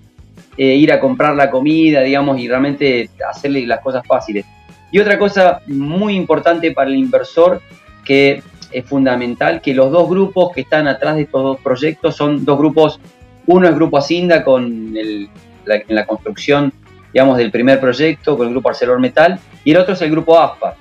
[0.59, 4.45] eh, ir a comprar la comida, digamos, y realmente hacerle las cosas fáciles.
[4.91, 7.63] Y otra cosa muy importante para el inversor
[8.05, 8.43] que
[8.73, 12.59] es fundamental, que los dos grupos que están atrás de estos dos proyectos son dos
[12.59, 13.01] grupos
[13.47, 16.71] uno es Grupo Asinda con la, en la construcción,
[17.13, 20.75] digamos, del primer proyecto con el Grupo ArcelorMettal y el otro es el Grupo ASPA,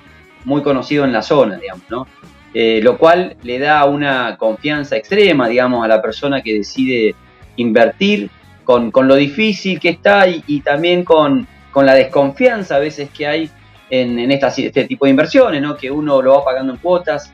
[0.44, 2.06] muy conocido en la zona, digamos, ¿no?
[2.52, 7.14] Eh, lo cual le da una confianza extrema, digamos, a la persona que decide
[7.56, 8.30] invertir
[8.68, 13.50] con, lo difícil que está y, también con, la desconfianza a veces que hay
[13.88, 15.74] en, este tipo de inversiones, ¿no?
[15.74, 17.32] Que uno lo va pagando en cuotas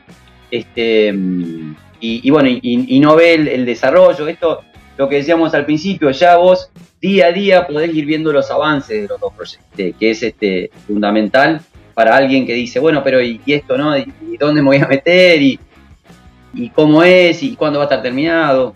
[0.49, 1.13] este,
[1.99, 4.27] y, bueno, y, no ve el, desarrollo.
[4.29, 4.61] Esto
[4.97, 6.71] lo que decíamos al principio, ya vos
[7.01, 10.71] día a día podés ir viendo los avances de los dos proyectos, que es este,
[10.87, 11.59] fundamental
[11.93, 13.97] para alguien que dice, bueno, pero ¿y, esto no?
[13.97, 14.05] ¿Y,
[14.39, 15.41] dónde me voy a meter?
[15.41, 15.59] ¿Y,
[16.53, 17.43] ¿Y cómo es?
[17.43, 18.73] ¿Y cuándo va a estar terminado?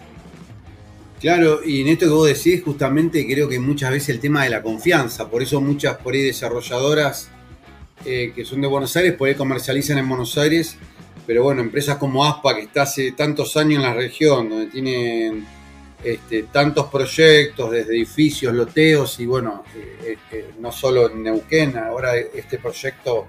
[1.19, 4.49] Claro, y en esto que vos decís, justamente creo que muchas veces el tema de
[4.49, 7.29] la confianza, por eso muchas por ahí desarrolladoras
[8.05, 10.77] eh, que son de Buenos Aires, por ahí comercializan en Buenos Aires,
[11.27, 15.45] pero bueno, empresas como ASPA, que está hace tantos años en la región, donde tienen
[16.01, 22.15] este, tantos proyectos, desde edificios, loteos y bueno, eh, eh, no solo en Neuquén, ahora
[22.15, 23.27] este proyecto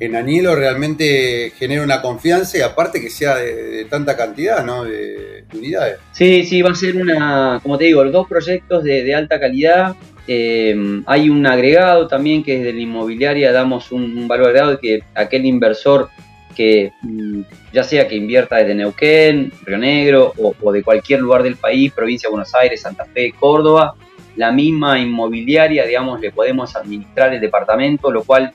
[0.00, 4.84] en Anielo realmente genera una confianza y aparte que sea de, tanta cantidad ¿no?
[4.84, 5.98] de, unidades.
[6.12, 9.94] Sí, sí, va a ser una, como te digo, dos proyectos de, alta calidad.
[10.26, 14.78] Eh, hay un agregado también que desde la inmobiliaria damos un, un valor agregado de
[14.78, 16.08] que aquel inversor
[16.54, 17.42] que mm,
[17.72, 22.28] ya sea que invierta desde Neuquén, Río Negro o, de cualquier lugar del país, provincia
[22.28, 23.94] de Buenos Aires, Santa Fe, Córdoba,
[24.36, 28.52] la misma inmobiliaria, digamos, le podemos administrar el departamento, lo cual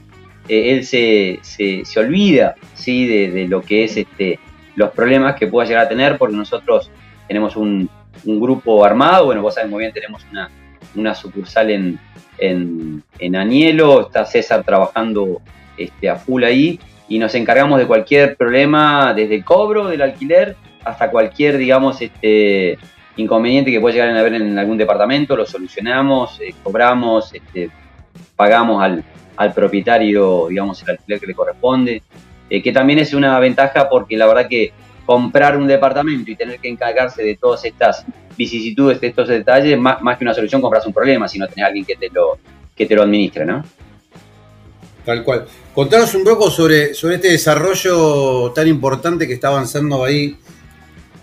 [0.48, 3.08] eh, él se, se, olvida ¿sí?
[3.08, 4.40] De, lo que es este,
[4.76, 6.92] los problemas que pueda llegar a tener, porque nosotros
[7.28, 7.90] tenemos un,
[8.24, 10.50] grupo armado, bueno, vos sabés muy bien, tenemos una,
[10.96, 12.00] una sucursal en,
[12.38, 15.42] en, en Anielo, está César trabajando
[15.78, 20.56] este, a full ahí, y nos encargamos de cualquier problema, desde el cobro del alquiler
[20.84, 22.78] hasta cualquier, digamos, este,
[23.18, 27.70] inconveniente que pueda llegar a haber en algún departamento, lo solucionamos, eh, cobramos, este,
[28.36, 32.04] pagamos al, propietario, digamos, el alquiler que le corresponde,
[32.50, 34.72] eh, que también es una ventaja porque la verdad que
[35.06, 38.06] comprar un departamento y tener que encargarse de todas estas
[38.38, 41.66] vicisitudes, de estos detalles, más, más que una solución, compras un problema si no tenés
[41.66, 42.38] alguien que te lo,
[42.76, 43.64] que te lo administre, ¿no?
[45.06, 45.46] Tal cual.
[45.74, 50.36] Contanos un poco sobre, sobre este desarrollo tan importante que está avanzando ahí.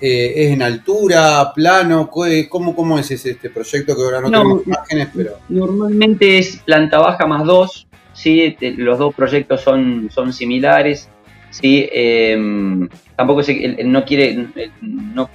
[0.05, 2.11] Eh, ¿Es en altura, plano?
[2.11, 5.09] ¿Cómo, cómo es este proyecto que ahora no, tenemos imágenes?
[5.15, 5.39] Pero...
[5.49, 7.87] Normalmente es planta baja más dos.
[8.13, 8.57] ¿sí?
[8.79, 11.09] Los dos proyectos son, son similares.
[11.51, 11.89] ¿sí?
[11.93, 14.49] Em, tampoco se, no, quiere,
[14.81, 15.31] no,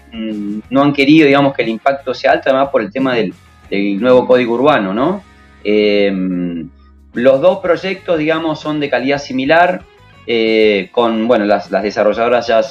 [0.70, 3.34] no, han querido digamos, que el impacto sea alto, además por el tema del,
[3.70, 4.94] del nuevo código urbano.
[4.94, 5.24] ¿no?
[5.64, 6.70] Em,
[7.14, 9.82] los dos proyectos, digamos, son de calidad similar,
[10.26, 12.62] eh, con, bueno, las, desarrolladoras ya,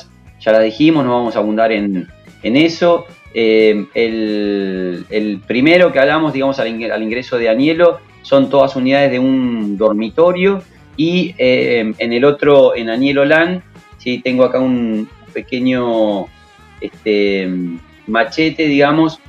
[0.40, 2.08] ya las dijimos, no vamos a abundar en,
[2.42, 3.06] eso.
[3.34, 9.76] Eh, el, primero que hablamos, digamos, al, ingreso de Anielo, son todas unidades de un
[9.76, 10.62] dormitorio
[10.96, 13.62] y eh, en el otro, en Anielo LAN,
[13.98, 14.20] ¿sí?
[14.22, 16.26] tengo acá un pequeño
[16.80, 17.48] este,
[18.06, 19.20] machete, digamos,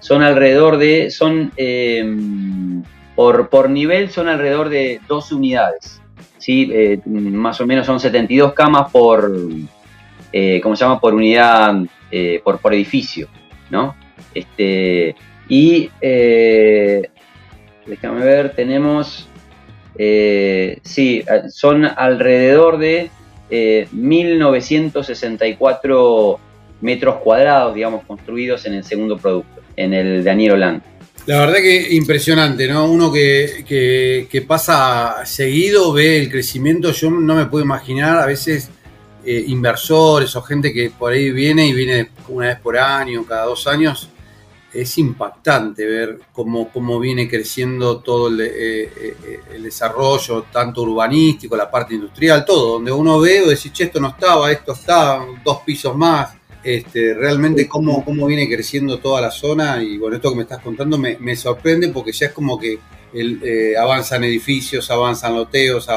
[0.00, 1.52] son alrededor de, son
[3.16, 6.00] por, por nivel son alrededor de dos unidades.
[6.46, 6.70] ¿Sí?
[6.72, 9.32] Eh, más o menos son 72 camas por,
[10.32, 11.00] eh, ¿cómo se llama?
[11.00, 11.74] Por unidad,
[12.08, 13.26] eh, por, por edificio.
[13.68, 13.96] ¿no?
[14.32, 15.16] Este,
[15.48, 15.90] y
[17.84, 19.28] déjame ver, tenemos
[20.82, 23.10] sí, son alrededor de
[23.50, 26.38] 1.964
[26.80, 30.80] metros cuadrados, digamos, construidos en el segundo producto, en el Daniel Holland.
[31.26, 32.88] La verdad que impresionante, ¿no?
[32.88, 38.70] Uno que, pasa seguido, ve el crecimiento, yo no me puedo imaginar a veces
[39.24, 43.46] eh, inversores o gente que por ahí viene y viene una vez por año, cada
[43.46, 44.08] dos años,
[44.72, 51.68] es impactante ver cómo, cómo viene creciendo todo el, eh, eh, desarrollo, tanto urbanístico, la
[51.68, 55.58] parte industrial, todo, donde uno ve o decís, che, esto no estaba, esto está, dos
[55.66, 56.36] pisos más,
[56.66, 60.60] este, realmente cómo, cómo viene creciendo toda la zona y bueno, esto que me estás
[60.60, 62.80] contando me, sorprende porque ya es como que
[63.14, 65.88] eh, avanzan edificios, avanzan loteos,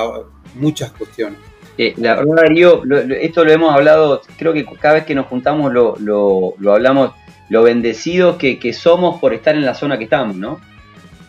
[0.53, 1.39] muchas cuestiones.
[1.75, 2.83] Eh, la verdad, Darío,
[3.19, 7.13] esto lo hemos hablado, creo que cada vez que nos juntamos lo, lo, hablamos,
[7.49, 10.59] lo bendecidos que, somos por estar en la zona que estamos, ¿no?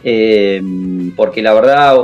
[0.05, 0.61] Eh,
[1.17, 1.97] porque la verdad,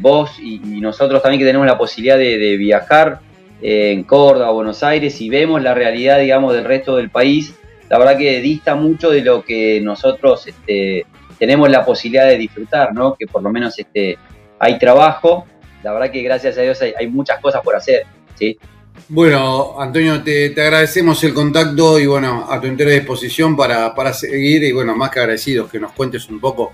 [0.00, 3.27] vos y, nosotros también que tenemos la posibilidad de viajar,
[3.60, 7.54] en Córdoba, Buenos Aires, y vemos la realidad, digamos, del resto del país,
[7.88, 11.06] la verdad que dista mucho de lo que nosotros este,
[11.38, 13.14] tenemos la posibilidad de disfrutar, ¿no?
[13.14, 14.18] Que por lo menos este,
[14.58, 15.46] hay trabajo,
[15.82, 18.04] la verdad que gracias a Dios hay, muchas cosas por hacer,
[18.34, 18.58] ¿sí?
[19.08, 24.64] Bueno, Antonio, te, agradecemos el contacto y bueno, a tu entera disposición para, para seguir
[24.64, 26.72] y bueno, más que agradecidos que nos cuentes un poco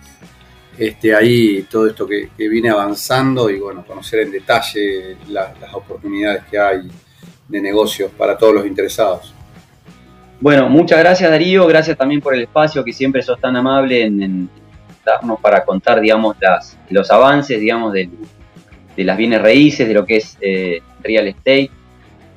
[0.79, 6.59] este, ahí todo esto que, viene avanzando y bueno, conocer en detalle las oportunidades que
[6.59, 6.89] hay
[7.49, 9.35] de negocios para todos los interesados.
[10.41, 14.49] Bueno, muchas gracias Darío, gracias también por el espacio que siempre sos tan amable en,
[15.05, 18.09] darnos para contar, digamos, las, los avances, digamos, de,
[18.97, 21.71] las bienes raíces, de lo que es eh, real estate.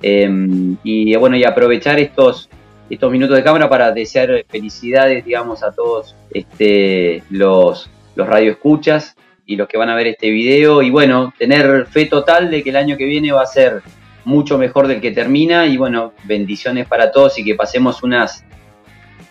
[0.02, 2.50] Em, y bueno, y aprovechar estos,
[2.90, 9.16] estos minutos de cámara para desear felicidades, digamos, a todos este, los los radioescuchas
[9.46, 10.82] y los que van a ver este video.
[10.82, 13.82] Y bueno, tener fe total de que el año que viene va a ser
[14.26, 15.66] mucho mejor del que termina.
[15.68, 18.44] Y bueno, bendiciones para todos y que pasemos unas,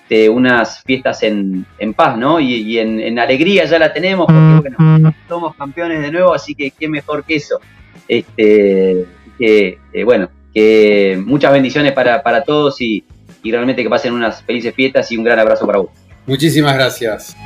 [0.03, 2.41] este, unas fiestas en, paz, ¿no?
[2.41, 6.89] Y, en, alegría ya la tenemos porque bueno, somos campeones de nuevo, así que qué
[6.89, 7.61] mejor que eso.
[8.09, 9.05] Este,
[9.37, 13.05] que, bueno, que muchas bendiciones para, todos y,
[13.43, 15.91] y realmente que pasen unas felices fiestas y un gran abrazo para vos.
[16.24, 17.37] Muchísimas gracias.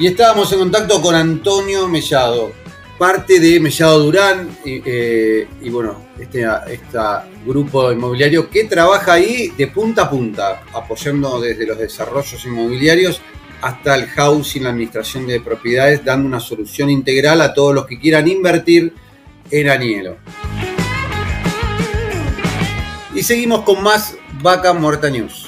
[0.00, 2.52] Y estábamos en contacto con Antonio Mellado,
[2.96, 6.98] parte de Mellado Durán, y, eh, bueno, este, este,
[7.44, 13.20] grupo inmobiliario que trabaja ahí de punta a punta, apoyando desde los desarrollos inmobiliarios
[13.60, 17.98] hasta el housing, la administración de propiedades, dando una solución integral a todos los que
[17.98, 18.94] quieran invertir
[19.50, 20.16] en Anielo.
[23.16, 25.47] Y seguimos con más Vaca Muerta News.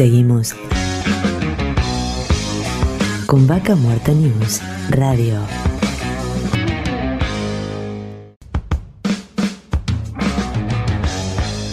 [0.00, 0.54] Seguimos
[3.26, 5.38] con Vaca Muerta News Radio.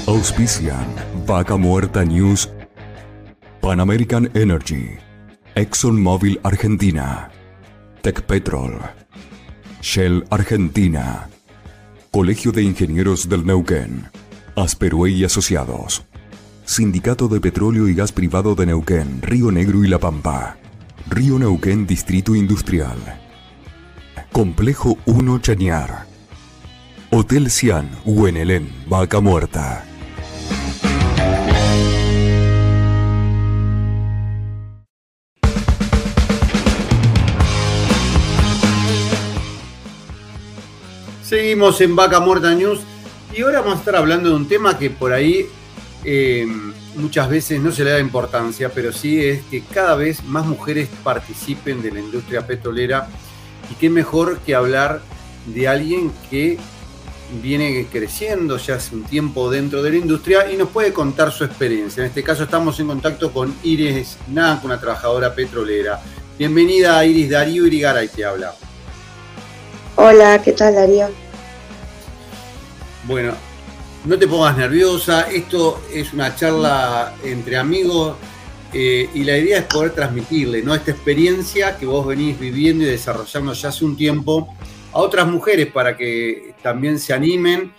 [0.08, 0.86] Auspician
[1.26, 2.52] Vaca Muerta News,
[3.62, 4.98] Pan American Energy,
[5.56, 7.32] ExxonMobil Argentina,
[8.02, 8.78] Petrol,
[9.82, 11.30] Shell Argentina,
[12.12, 14.10] Colegio de Ingenieros del Neuquén,
[14.58, 16.04] Asperue y Asociados.
[16.68, 20.58] Sindicato de Petróleo y Gas Privado de Neuquén, Río Negro y La Pampa.
[21.10, 22.98] Río Neuquén Distrito Industrial.
[24.34, 26.06] Complejo 1 Chañar.
[27.10, 29.86] Hotel Cian, Huenelén, Vaca Muerta.
[41.24, 42.82] Seguimos en Vaca Muerta News
[43.36, 45.48] y ahora vamos a estar hablando de un tema que por ahí
[46.04, 46.48] eh,
[46.96, 50.90] muchas veces no se le da importancia, pero sí es que cada vez más mujeres
[51.04, 53.08] participen de la industria petrolera
[53.72, 55.02] y qué mejor que hablar
[55.48, 56.58] de alguien que
[57.42, 61.44] viene creciendo ya hace un tiempo dentro de la industria y nos puede contar su
[61.44, 62.02] experiencia.
[62.02, 66.00] En este caso estamos en contacto con Iris Nank, una trabajadora petrolera.
[66.38, 68.54] Bienvenida a Iris Darío Irigaray te habla.
[69.96, 71.10] Hola, ¿qué tal Darío?
[73.04, 73.34] Bueno,
[74.06, 78.16] no te pongas nerviosa, esto es una charla entre amigos
[78.74, 80.76] eh, y la idea es poder transmitirle ¿no?
[80.76, 84.54] esta experiencia que vos venís viviendo y desarrollando ya hace un tiempo
[84.94, 87.72] a otras mujeres para que también se animen,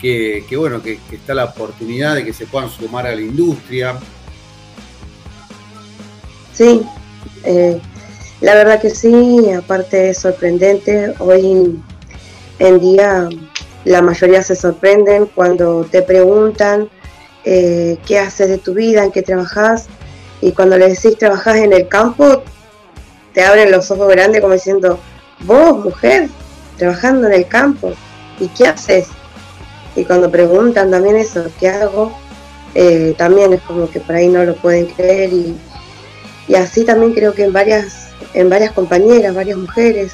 [0.00, 3.98] que, bueno, que, está la oportunidad de que se puedan sumar a la industria.
[6.52, 6.82] Sí,
[7.44, 7.80] eh,
[8.40, 11.80] la verdad que sí, aparte es sorprendente, hoy
[12.58, 13.28] en día
[13.86, 16.88] la mayoría se sorprenden cuando te preguntan
[17.44, 19.86] eh, qué haces de tu vida, en qué trabajas,
[20.40, 22.42] y cuando le decís trabajas en el campo,
[23.32, 24.98] te abren los ojos grandes como diciendo,
[25.44, 26.28] vos, mujer,
[26.76, 27.92] trabajando en el campo,
[28.40, 29.06] ¿y qué haces?
[29.94, 32.12] Y cuando preguntan también eso, ¿qué hago?
[32.74, 35.56] Eh, también es como que por ahí no lo pueden creer y,
[36.56, 40.12] así también creo que en varias, en varias compañeras, varias mujeres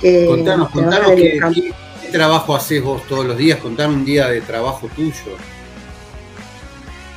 [0.00, 0.26] que...
[0.26, 1.72] Contanos, contanos qué,
[2.08, 5.36] trabajo haces vos todos los días, contanos un día de trabajo tuyo.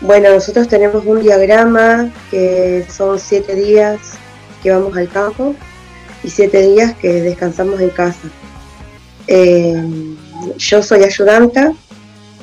[0.02, 4.00] Bueno, nosotros tenemos un diagrama que son siete días
[4.64, 5.56] que vamos al campo
[6.24, 8.30] y siete días que descansamos en casa.
[9.28, 10.16] Eh,
[10.58, 11.74] yo soy ayudanta,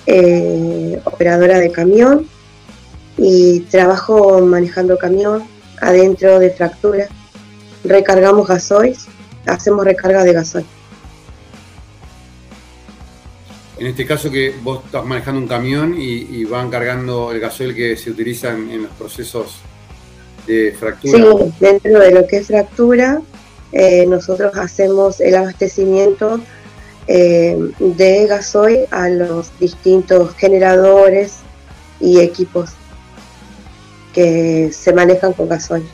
[0.07, 2.29] eh, operadora de camión
[3.17, 5.43] y trabajo manejando camión
[5.81, 7.09] adentro de fractura.
[7.85, 8.97] Recargamos gasoil,
[9.47, 10.67] hacemos recarga de gasoil.
[13.79, 17.97] En este caso que vos estás manejando un camión y, van cargando el gasoil que
[17.97, 19.57] se utiliza en, los procesos
[20.47, 21.17] de fractura.
[21.17, 23.21] Sí, dentro de lo que es fractura,
[23.73, 26.41] eh, nosotros hacemos el abastecimiento
[27.07, 31.37] eh, de gasoil a los distintos generadores
[32.01, 32.71] y equipos
[34.13, 35.85] que se manejan con gasoil.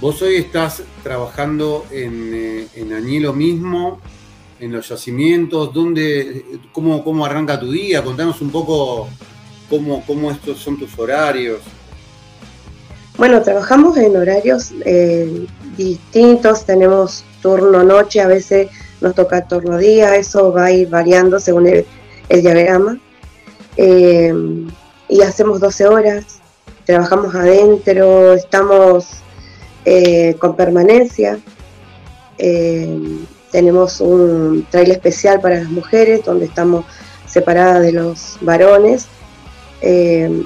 [0.00, 4.00] Vos hoy estás trabajando en, eh, en Añelo mismo
[4.60, 5.72] en los yacimientos?
[5.72, 8.04] ¿Dónde, cómo, cómo arranca tu día?
[8.04, 9.08] Contanos un poco
[9.68, 11.60] cómo, cómo estos son tus horarios.
[13.16, 15.46] Bueno, trabajamos en horarios eh,
[15.76, 18.68] distintos, tenemos turno noche, a veces
[19.00, 21.84] nos toca turno día, eso va a ir variando según el,
[22.28, 22.98] diagrama.
[23.76, 24.32] Eh,
[25.08, 26.40] y hacemos 12 horas,
[26.84, 29.08] trabajamos adentro, estamos
[29.84, 31.38] eh, con permanencia.
[33.50, 36.84] Tenemos un trailer especial para las mujeres, donde estamos
[37.26, 39.06] separadas de los varones.
[39.82, 40.44] Eh,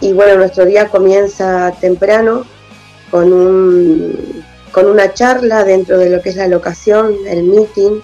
[0.00, 2.44] y bueno, nuestro día comienza temprano
[3.10, 8.00] con, un, con una charla dentro de lo que es la locación, el meeting.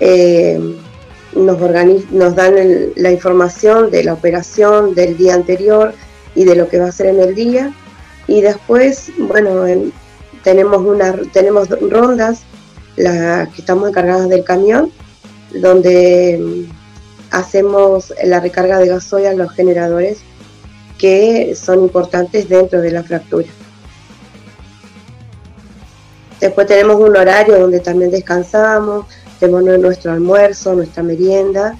[0.00, 0.58] Eh,
[1.34, 1.58] nos,
[2.10, 2.54] nos dan
[2.96, 5.94] la información de la operación del día anterior
[6.34, 7.72] y de lo que va a ser en el día.
[8.26, 9.64] Y después, bueno,
[10.42, 12.42] tenemos, una, tenemos rondas
[12.96, 14.90] la, que estamos encargadas del camión,
[15.52, 16.70] donde mm,
[17.30, 20.18] hacemos la recarga de gasoil a los generadores
[20.98, 23.48] que son importantes dentro de la fractura.
[26.40, 29.06] Después tenemos un horario donde también descansamos,
[29.40, 31.76] tenemos nuestro almuerzo, nuestra merienda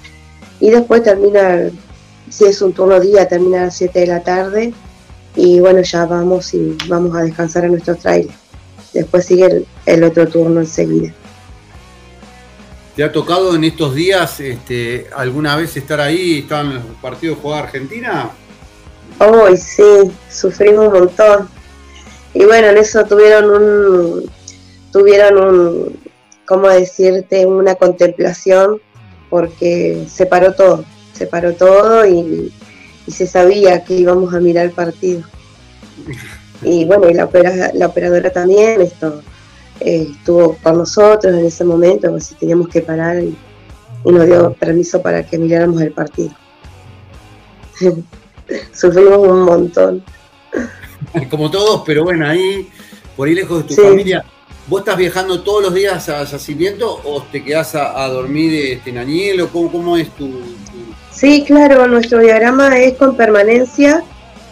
[0.59, 1.69] y después termina,
[2.29, 4.73] si es un turno día, termina a las 7 de la tarde
[5.35, 8.44] y bueno, ya vamos y vamos a descansar en nuestro trailer
[8.99, 11.13] después sigue el, otro turno enseguida.
[12.95, 16.39] ¿Te ha tocado en estos días este, alguna vez estar ahí?
[16.39, 18.31] ¿Estaban en los partidos de Argentina?
[19.19, 19.83] Hoy sí,
[20.31, 21.49] sufrimos un montón.
[22.33, 24.31] Y bueno, en eso tuvieron un,
[24.93, 25.99] tuvieron un,
[26.45, 27.45] ¿cómo decirte?
[27.45, 28.81] Una contemplación
[29.29, 32.53] porque se paró todo, se paró todo y,
[33.05, 35.23] y se sabía que íbamos a mirar el partido.
[36.61, 37.29] Y bueno, y la,
[37.73, 39.21] la operadora también esto,
[39.79, 43.35] eh, estuvo con nosotros en ese momento, pues teníamos que parar y,
[44.05, 46.29] nos dio permiso para que miráramos el partido.
[48.71, 50.03] Sufrimos un montón.
[51.29, 52.69] Como todos, pero bueno, ahí,
[53.17, 54.23] por ahí lejos de tu familia,
[54.67, 58.99] ¿vos estás viajando todos los días a yacimiento o te quedás a, dormir este, en
[58.99, 59.49] Añelo?
[59.49, 60.29] ¿Cómo, ¿Cómo es tu,
[61.11, 64.03] Sí, claro, nuestro diagrama es con permanencia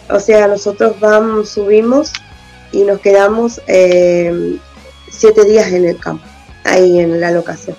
[0.08, 2.12] o sea, nosotros vamos, subimos
[2.72, 4.58] y nos quedamos eh,
[5.10, 6.24] siete días en el campo,
[6.64, 7.76] ahí en la locación.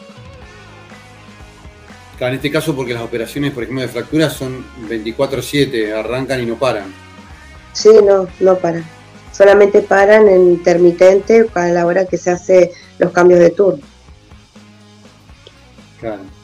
[2.20, 6.56] en este caso porque las operaciones, por ejemplo, de fracturas son 24/7, arrancan y no
[6.56, 6.94] paran.
[7.74, 8.86] Sí, no, no paran.
[9.32, 13.84] Solamente paran en intermitente a la hora que se hace los cambios de turno.
[16.00, 16.35] Claro.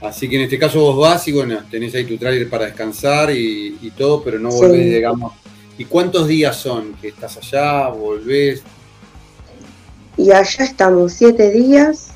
[0.00, 3.30] Así que en este caso vos vas y bueno, tenés ahí tu trailer para descansar
[3.32, 5.32] y, todo, pero no volvés, digamos.
[5.76, 8.62] ¿Y cuántos días son que estás allá, volvés?
[10.16, 12.08] Y allá estamos siete días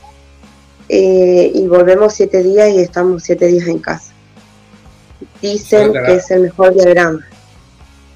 [0.89, 4.13] eh, y volvemos siete días y estamos siete días en casa.
[5.41, 7.27] Dicen que es el mejor diagrama.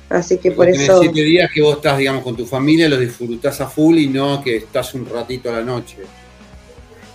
[0.08, 1.00] Así que por eso.
[1.00, 4.42] siete días que vos estás, digamos, con tu familia, los disfrutás a full y no
[4.42, 5.98] que estás un ratito a la noche.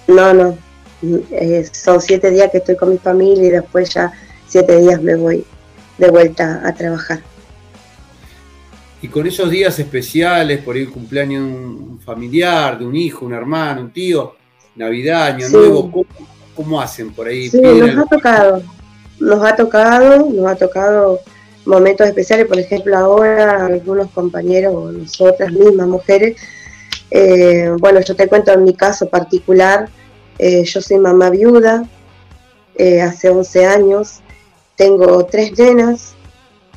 [0.08, 0.58] No, no,
[1.02, 4.12] eh, son siete días que estoy con mi familia y después ya
[4.48, 5.46] siete días me voy
[5.98, 7.22] de vuelta a trabajar.
[9.02, 13.82] Y con esos días especiales, por ir cumpleaños un familiar, de un hijo, un hermano,
[13.82, 14.36] un tío,
[14.76, 16.06] Navidad, Año Nuevo,
[16.56, 17.50] ¿cómo, hacen por ahí?
[17.50, 18.62] Sí, nos ha tocado,
[19.20, 21.20] nos ha tocado, nos ha tocado
[21.66, 26.38] momentos especiales, por ejemplo, ahora algunos compañeros o nosotras mismas mujeres,
[27.10, 29.90] eh, bueno, yo te cuento en mi caso particular,
[30.42, 31.88] eh, yo soy mamá viuda,
[32.74, 34.22] eh, hace 11 años,
[34.76, 36.16] tengo tres nenas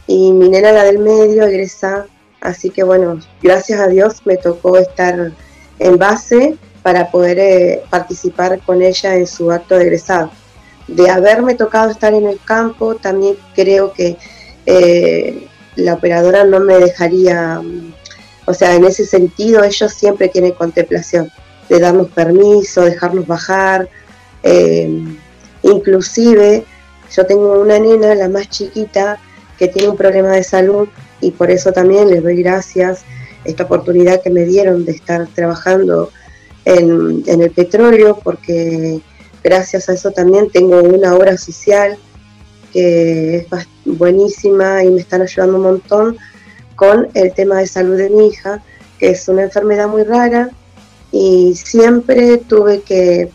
[0.07, 2.07] y mi nena, la del medio, egresa,
[2.43, 5.33] así que bueno, gracias a Dios me tocó estar
[5.79, 10.31] en base para poder participar con ella en su acto de egresado.
[10.87, 14.19] De haberme tocado estar en el campo, también creo que
[14.67, 17.63] eh, la operadora no me dejaría,
[18.45, 21.33] o sea, en ese sentido ellos siempre tienen contemplación
[21.69, 23.89] de darnos permiso, dejarnos bajar,
[24.43, 25.03] eh,
[25.63, 26.65] inclusive
[27.11, 29.19] yo tengo una nena, la más chiquita,
[29.59, 30.89] que tiene un problema de salud
[31.21, 33.05] y por eso también les doy gracias
[33.45, 36.11] esta oportunidad que me dieron de estar trabajando
[36.65, 39.01] en, en el petróleo, porque
[39.43, 41.97] gracias a eso también tengo una obra social
[42.73, 43.47] que es
[43.85, 46.17] buenísima y me están ayudando un montón
[46.75, 48.63] con el tema de salud de mi hija,
[48.99, 50.51] que es una enfermedad muy rara
[51.17, 53.31] y siempre tuve que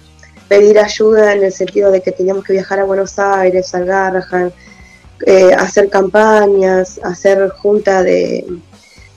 [0.49, 4.51] pedir ayuda en el sentido de que teníamos que viajar a Buenos Aires, al Garrahan,
[5.25, 8.45] eh, hacer campañas, hacer junta de,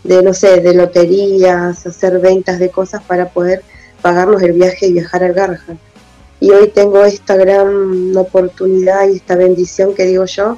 [0.05, 3.65] de, no sé, de loterías, hacer ventas de cosas para poder
[4.01, 5.81] pagarnos el viaje y viajar al Garrahan.
[6.39, 10.57] Y hoy tengo esta gran oportunidad y esta bendición que digo yo,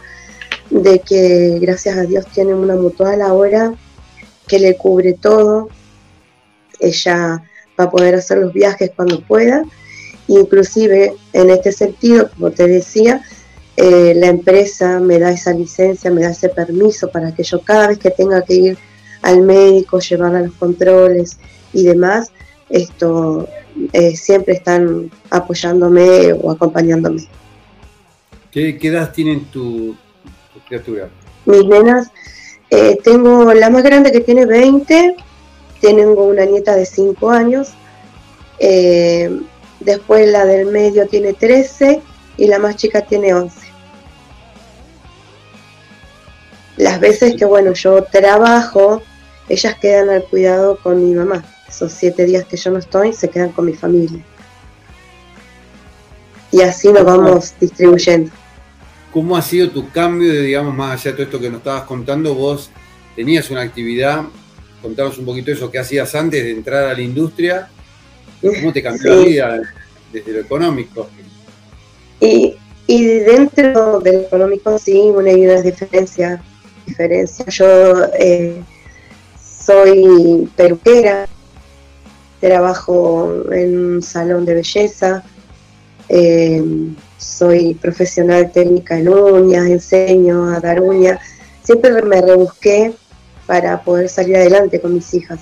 [0.68, 3.72] de que gracias a Dios tiene una mutual ahora
[4.46, 5.70] que le cubre todo,
[6.80, 7.42] ella
[7.78, 9.62] va a poder hacer los viajes cuando pueda,
[10.28, 13.22] inclusive en este sentido, como te decía,
[13.76, 17.88] eh, la empresa me da esa licencia, me da ese permiso para que yo cada
[17.88, 18.78] vez que tenga que ir
[19.22, 21.38] al médico, llevar a los controles
[21.72, 22.30] y demás,
[22.68, 23.48] esto
[23.92, 27.26] eh, siempre están apoyándome o acompañándome.
[28.52, 29.96] ¿Qué, edad tienen tu,
[30.68, 31.08] criatura?
[31.44, 32.10] Mis nenas,
[32.70, 35.16] eh, tengo la más grande que tiene 20,
[35.92, 37.70] tengo una nieta de 5 años,
[38.58, 39.30] eh,
[39.80, 42.00] después la del medio tiene 13
[42.36, 43.58] y la más chica tiene 11.
[46.76, 49.02] Las veces que, bueno, yo trabajo,
[49.48, 51.44] ellas quedan al cuidado con mi mamá
[51.74, 54.22] esos siete días que yo no estoy, se quedan con mi familia.
[56.52, 58.30] Y así nos vamos distribuyendo.
[59.12, 61.84] ¿Cómo ha sido tu cambio de, digamos, más allá de todo esto que nos estabas
[61.84, 62.34] contando?
[62.34, 62.70] Vos
[63.16, 64.24] tenías una actividad,
[64.84, 67.68] contanos un poquito eso que hacías antes de entrar a la industria.
[68.42, 69.62] ¿Cómo te cambió la vida
[70.12, 71.08] desde lo económico?
[72.20, 72.54] Y,
[72.86, 76.42] y dentro del económico sí, una hay una diferencia.
[76.86, 77.46] diferencia.
[77.46, 78.62] Yo eh,
[79.42, 81.26] soy peruquera,
[82.38, 85.24] trabajo en un salón de belleza,
[86.10, 86.62] eh,
[87.16, 91.18] soy profesional técnica en uñas, enseño a dar uñas,
[91.62, 92.92] siempre me rebusqué
[93.46, 95.40] para poder salir adelante con mis hijas.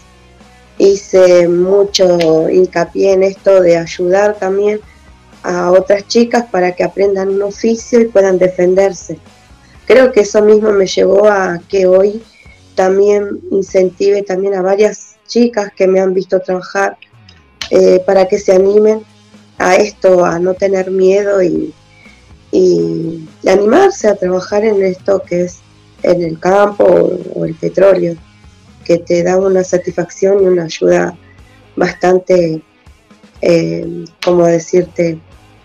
[0.79, 4.81] Hice mucho hincapié en esto de ayudar también
[5.43, 9.19] a otras chicas para que aprendan un oficio y puedan defenderse.
[9.87, 12.23] Creo que eso mismo me llevó a que hoy
[12.75, 16.97] también incentive también a varias chicas que me han visto trabajar
[17.71, 19.03] eh, para que se animen
[19.59, 21.75] a esto, a no tener miedo y,
[22.51, 25.61] y, animarse a trabajar en esto que es
[26.03, 26.85] en el campo
[27.35, 28.17] o, el petróleo,
[28.85, 31.17] que te da una satisfacción y una ayuda
[31.77, 32.63] bastante,
[33.41, 35.19] eh, como decirte,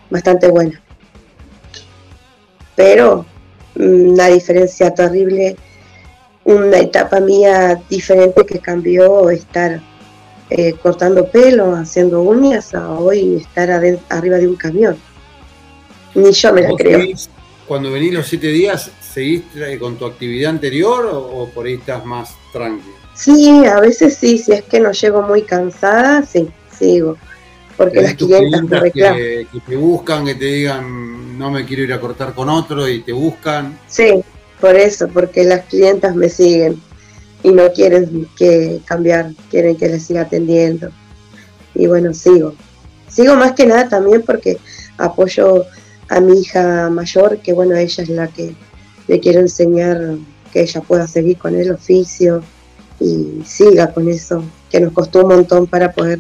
[0.10, 0.82] bastante buena.
[2.76, 3.26] Pero
[3.76, 5.58] mm, una diferencia terrible
[6.48, 9.82] una etapa mía diferente que cambió estar
[10.50, 14.98] eh, cortando pelo, haciendo uñas, a hoy estar arriba de un camión.
[16.16, 17.02] Ni yo me la creo.
[17.68, 19.42] cuando venís los siete días, ¿seguís
[19.80, 22.96] con tu actividad anterior o, por ahí estás más tranquilo?
[23.16, 27.18] Sí, a veces sí, si es que no llego muy cansada, sí, sigo.
[27.76, 31.94] Porque las clientes, me que, que te buscan, que te digan, no me quiero ir
[31.94, 33.80] a cortar con otro y te buscan.
[33.88, 34.24] Sí,
[34.62, 36.80] por eso, porque las clientas me siguen
[37.42, 40.90] y no quieren que cambiar, quieren que les siga atendiendo.
[41.74, 42.54] Y bueno, sigo.
[43.10, 44.60] Sigo más que nada también porque
[45.00, 45.66] apoyo
[46.10, 48.56] a mi hija mayor, que bueno, ella es la que
[49.08, 50.18] le quiero enseñar
[50.52, 52.44] que ella pueda seguir con el oficio
[53.00, 56.20] y siga con eso, que nos costó un montón para poder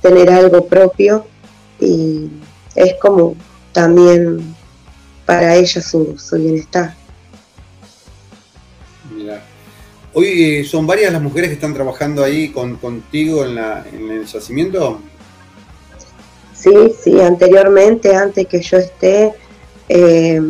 [0.00, 1.26] tener algo propio
[1.80, 2.28] y
[2.74, 3.36] es como
[3.72, 4.54] también
[5.26, 6.94] para ella su, su bienestar.
[10.14, 10.26] Hoy
[10.60, 14.26] eh, son varias las mujeres que están trabajando ahí con, contigo en, la, en el
[14.26, 15.00] yacimiento.
[16.54, 19.32] Sí, sí, anteriormente, antes que yo esté,
[19.88, 20.40] eh,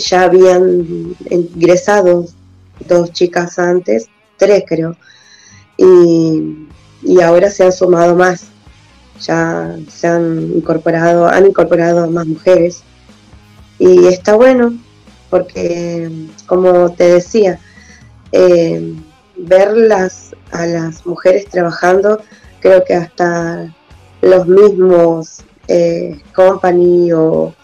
[0.00, 2.26] ya habían ingresado
[2.88, 4.96] dos chicas antes, tres creo,
[5.76, 6.66] y,
[7.02, 8.46] y ahora se han sumado más,
[9.20, 12.82] ya se han incorporado, han incorporado más mujeres,
[13.78, 14.76] y está bueno,
[15.30, 16.10] porque
[16.46, 17.60] como te decía,
[18.32, 18.94] eh,
[19.36, 22.20] verlas a las mujeres trabajando,
[22.60, 23.74] creo que hasta
[24.20, 27.54] los mismos eh, company o,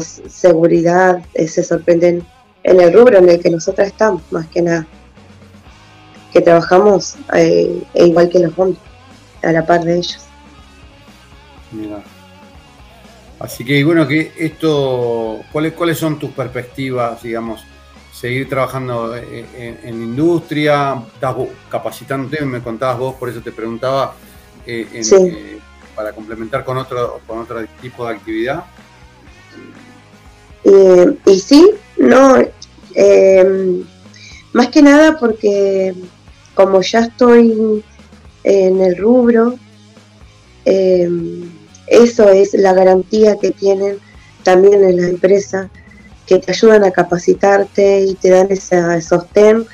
[0.00, 2.26] seguridad eh, se sorprenden
[2.62, 4.86] en el rubro en el que nosotras estamos, más que nada,
[6.32, 8.80] que trabajamos e igual que los hombres,
[9.42, 10.24] a la par de ellos.
[13.38, 17.64] Así que bueno, que esto, ¿cuáles, ¿cuáles son tus perspectivas, digamos,
[18.12, 21.34] seguir trabajando en, en industria, estás
[21.68, 24.14] capacitándote, me contabas vos, por eso te preguntaba,
[24.64, 25.58] eh, eh,
[25.96, 28.64] para complementar con otro, con otro tipo de actividad?
[30.64, 32.36] Eh, y sí, no,
[34.52, 35.94] más que nada porque
[36.54, 37.82] como ya estoy
[38.44, 39.54] en el rubro,
[40.64, 43.98] eso es la garantía que tienen
[44.42, 45.70] también en la empresa,
[46.26, 49.66] que te ayudan a capacitarte y te dan ese sostén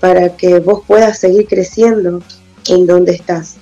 [0.00, 2.20] para que vos puedas seguir creciendo
[2.68, 3.56] en donde estás.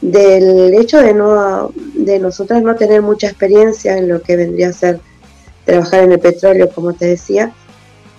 [0.00, 4.72] Del hecho de no de nosotras no tener mucha experiencia en lo que vendría a
[4.72, 5.00] ser
[5.66, 7.52] trabajar en el petróleo, como te decía,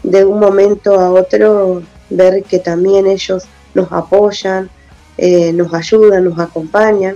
[0.04, 4.70] de un momento a otro ver que también ellos nos apoyan,
[5.18, 7.16] eh, nos ayudan, nos acompañan,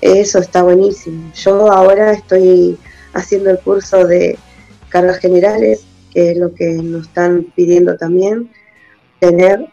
[0.00, 1.30] eso está buenísimo.
[1.34, 2.76] Yo ahora estoy
[3.12, 4.36] haciendo el curso de
[4.88, 8.50] cargas generales, que es lo que nos están pidiendo también
[9.20, 9.64] tener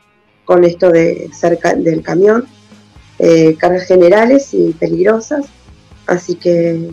[0.46, 2.46] con esto de cerca del camión
[3.20, 5.46] eh, cargas generales y peligrosas.
[6.08, 6.90] Así que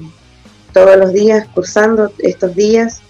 [0.76, 3.00] todos los días, cursando estos días,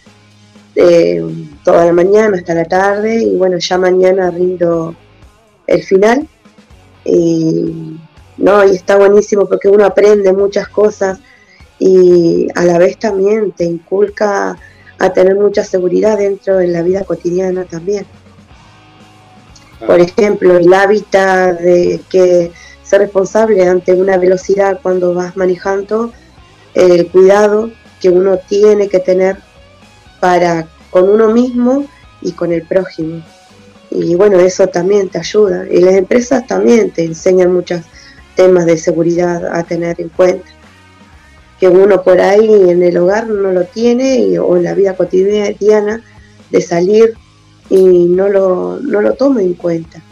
[0.76, 1.20] eh,
[1.64, 4.94] toda la mañana hasta la tarde, y bueno, ya mañana rindo
[5.66, 6.28] el final.
[7.04, 7.98] Y,
[8.36, 11.18] no, y está buenísimo porque uno aprende muchas cosas
[11.80, 14.56] y a la vez también te inculca
[15.00, 18.06] a tener mucha seguridad dentro de la vida cotidiana también.
[19.84, 22.52] Por ejemplo, el hábitat de que
[22.84, 26.12] ser responsable ante una velocidad cuando vas manejando,
[26.76, 27.70] el cuidado
[28.00, 29.38] que uno tiene que tener
[30.20, 31.86] para con uno mismo
[32.20, 33.22] y con el prójimo.
[33.90, 35.66] Y bueno, eso también te ayuda.
[35.70, 37.80] Y las empresas también te enseñan muchos
[38.34, 40.46] temas de seguridad a tener en cuenta.
[41.58, 46.02] Que uno por ahí en el hogar no lo tiene o en la vida cotidiana
[46.50, 47.14] de salir
[47.70, 50.02] y no lo, no lo toma en cuenta.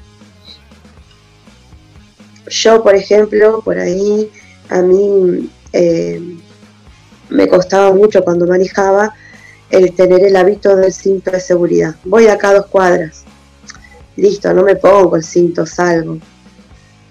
[2.48, 4.30] Yo, por ejemplo, por ahí
[4.70, 6.38] a mí eh,
[7.28, 9.14] me costaba mucho cuando manejaba
[9.70, 11.96] el tener el hábito del cinto de seguridad.
[12.04, 13.24] Voy acá a dos cuadras,
[14.16, 16.18] listo, no me pongo el cinto, salgo.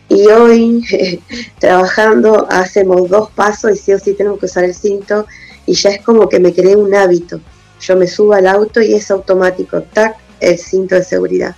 [0.09, 1.21] Y hoy,
[1.59, 5.25] trabajando, hacemos dos pasos y sí o sí tenemos que usar el cinto
[5.65, 7.39] y ya es como que me creé un hábito.
[7.79, 11.55] Yo me subo al auto y es automático, tac, el cinto de seguridad.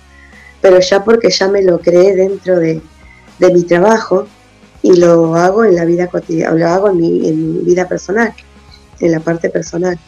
[0.60, 2.80] Pero ya porque ya me lo creé dentro de,
[3.38, 4.26] de mi trabajo
[4.82, 8.32] y lo hago en la vida cotidiana, lo hago en mi, en mi vida personal,
[9.00, 9.98] en la parte personal.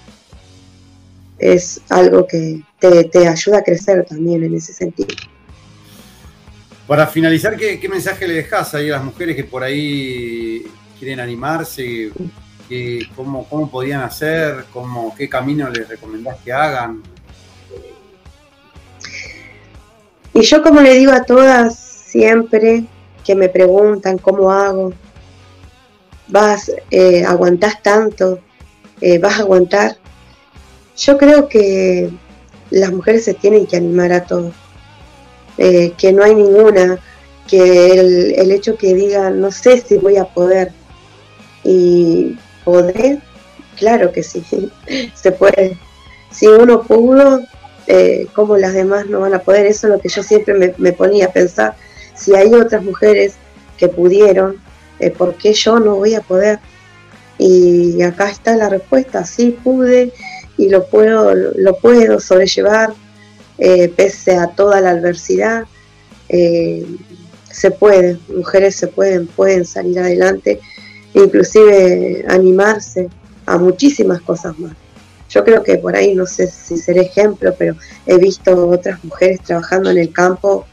[1.38, 5.14] Es algo que te, ayuda a crecer también en ese sentido.
[6.86, 10.64] Para finalizar, ¿qué, mensaje le dejas ahí a las mujeres que por ahí
[10.98, 12.10] quieren animarse?
[13.14, 14.64] cómo, ¿Cómo podían hacer?
[14.72, 17.02] Cómo, ¿Qué camino les recomendás que hagan?
[20.34, 22.84] Y yo como le digo a todas siempre,
[23.24, 24.92] que me preguntan cómo hago,
[26.28, 28.40] vas, eh, aguantás tanto,
[29.00, 29.96] eh, vas a aguantar.
[30.96, 32.10] Yo creo que
[32.70, 34.52] las mujeres se tienen que animar a todo,
[35.56, 36.98] eh, que no hay ninguna,
[37.46, 40.72] que el, hecho que diga, no sé si voy a poder,
[41.64, 43.20] y poder,
[43.76, 44.42] claro que sí,
[45.14, 45.78] se puede.
[46.30, 47.40] Si uno pudo,
[47.86, 49.66] eh, ¿cómo las demás no van a poder?
[49.66, 51.74] Eso es lo que yo siempre me, me ponía a pensar
[52.18, 53.34] si hay otras mujeres
[53.76, 54.56] que pudieron,
[54.98, 56.58] eh, ¿por qué yo no voy a poder?
[57.38, 60.12] Y acá está la respuesta, sí pude
[60.56, 62.92] y lo puedo, lo puedo sobrellevar
[63.58, 65.64] eh, pese a toda la adversidad.
[66.28, 66.84] Eh,
[67.50, 70.60] se puede, mujeres se pueden, pueden salir adelante,
[71.14, 73.08] inclusive animarse
[73.46, 74.72] a muchísimas cosas más.
[75.30, 79.40] Yo creo que por ahí, no sé si seré ejemplo, pero he visto otras mujeres
[79.42, 80.66] trabajando en el campo,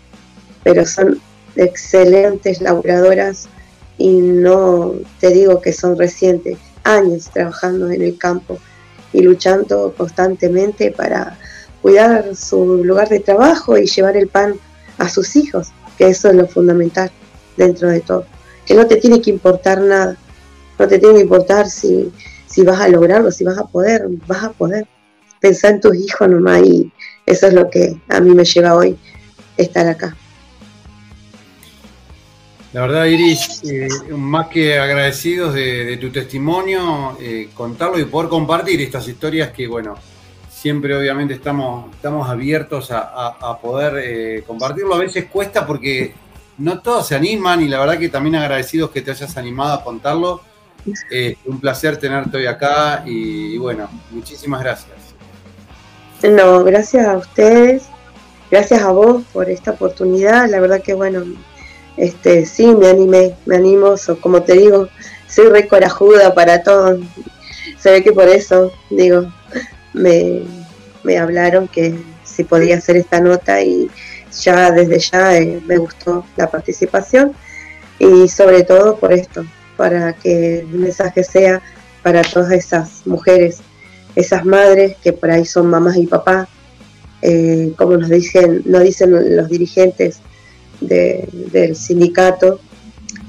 [0.63, 1.19] pero son
[1.55, 3.49] excelentes laburadoras
[3.97, 8.57] y no te digo que son recientes, años trabajando en el campo
[9.13, 11.37] y luchando constantemente para
[11.81, 14.55] cuidar su lugar de trabajo y llevar el pan
[14.97, 17.11] a sus hijos, que eso es lo fundamental
[17.57, 18.25] dentro de todo,
[18.65, 20.17] que no te tiene que importar nada,
[20.77, 22.11] no te tiene que importar si,
[22.47, 24.87] si vas a lograrlo, si vas a poder, vas a poder.
[25.39, 26.91] Pensar en tus hijos nomás y
[27.25, 28.97] eso es lo que a mí me lleva hoy
[29.57, 30.15] estar acá.
[32.75, 38.81] La verdad, Iris, eh, más que agradecidos de, tu testimonio, eh, contarlo y poder compartir
[38.81, 39.95] estas historias que, bueno,
[40.49, 44.93] siempre obviamente estamos, estamos abiertos a, poder eh, compartirlo.
[44.93, 46.15] A veces cuesta porque
[46.57, 49.81] no todos se animan y la verdad que también agradecidos que te hayas animado a
[49.81, 50.41] contarlo.
[51.45, 54.97] un placer tenerte hoy acá y, bueno, muchísimas gracias.
[56.23, 57.83] No, gracias a ustedes,
[58.51, 60.49] gracias a vos por esta oportunidad.
[60.49, 61.23] La verdad que, bueno,
[61.97, 64.89] este, sí, me animé, me animo, como te digo,
[65.27, 66.99] soy re corajuda para todo.
[67.77, 69.31] Se ve que por eso, digo,
[69.93, 70.43] me,
[71.17, 73.89] hablaron que si podía hacer esta nota y
[74.41, 77.33] ya desde ya eh, me gustó la participación
[77.99, 79.45] y sobre todo por esto,
[79.77, 81.61] para que el mensaje sea
[82.03, 83.59] para todas esas mujeres,
[84.15, 86.47] esas madres que por ahí son mamás y papás,
[87.21, 90.19] eh, como nos dicen, nos dicen los dirigentes,
[90.81, 92.59] del sindicato,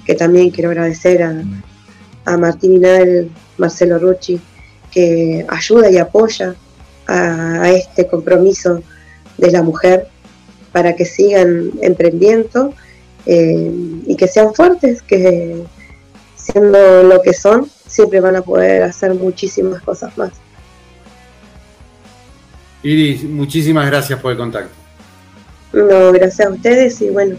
[0.05, 1.43] que también quiero agradecer a,
[2.37, 4.41] Martín Inal, Marcelo Rucci,
[4.91, 6.57] que ayuda y apoya
[7.07, 8.83] a, este compromiso
[9.39, 10.09] de la mujer
[10.73, 12.75] para que sigan emprendiendo
[13.27, 13.71] eh,
[14.07, 15.63] y que sean fuertes, que
[16.35, 20.33] siendo lo que son, siempre van a poder hacer muchísimas cosas más.
[22.83, 24.86] Iris, muchísimas gracias por el contacto.
[25.77, 27.37] No, gracias a ustedes y bueno,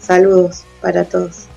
[0.00, 1.48] saludos para todos.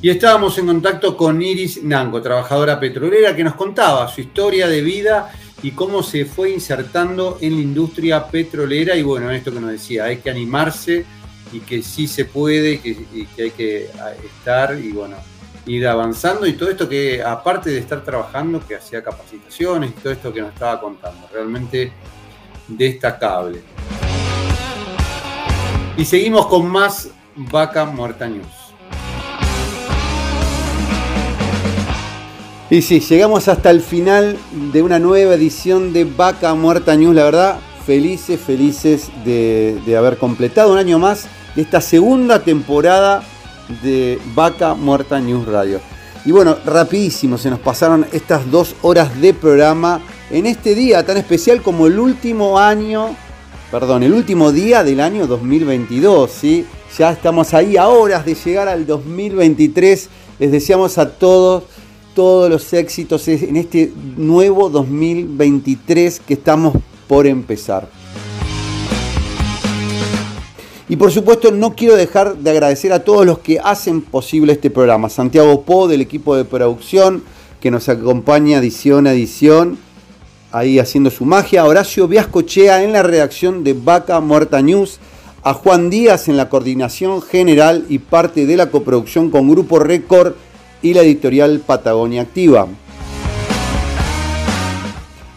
[0.00, 4.80] Y estábamos en contacto con Iris Nango, trabajadora petrolera, que nos contaba su historia de
[4.80, 5.30] vida
[5.62, 8.96] y cómo se fue insertando en la industria petrolera.
[8.96, 11.04] Y bueno, esto que nos decía, hay que animarse
[11.52, 13.90] y que sí se puede que, y que hay que
[14.24, 15.16] estar y bueno,
[15.66, 16.46] ir avanzando.
[16.46, 20.40] Y todo esto que, aparte de estar trabajando, que hacía capacitaciones y todo esto que
[20.40, 21.92] nos estaba contando, realmente
[22.68, 23.62] destacable.
[25.96, 28.46] Y seguimos con más Vaca Muerta News.
[32.70, 34.36] Y sí, llegamos hasta el final
[34.72, 37.14] de una nueva edición de Vaca Muerta News.
[37.14, 43.22] La verdad, felices, felices de, de haber completado un año más de esta segunda temporada
[43.82, 45.80] de Vaca Muerta News Radio.
[46.24, 50.00] Y bueno, rapidísimo, se nos pasaron estas dos horas de programa
[50.30, 53.14] en este día tan especial como el último año,
[53.70, 56.66] perdón, el último día del año 2022, ¿sí?
[56.98, 60.08] Ya estamos ahí a horas de llegar al 2023.
[60.38, 61.64] Les deseamos a todos
[62.14, 66.74] todos los éxitos en este nuevo 2023 que estamos
[67.08, 67.88] por empezar.
[70.88, 74.70] Y por supuesto no quiero dejar de agradecer a todos los que hacen posible este
[74.70, 75.08] programa.
[75.08, 77.22] Santiago Po del equipo de producción
[77.60, 79.78] que nos acompaña edición a edición,
[80.52, 81.64] ahí haciendo su magia.
[81.64, 84.98] Horacio Viascochea en la redacción de Vaca Muerta News.
[85.42, 90.34] A Juan Díaz en la coordinación general y parte de la coproducción con Grupo Record
[90.80, 92.66] y la editorial Patagonia Activa.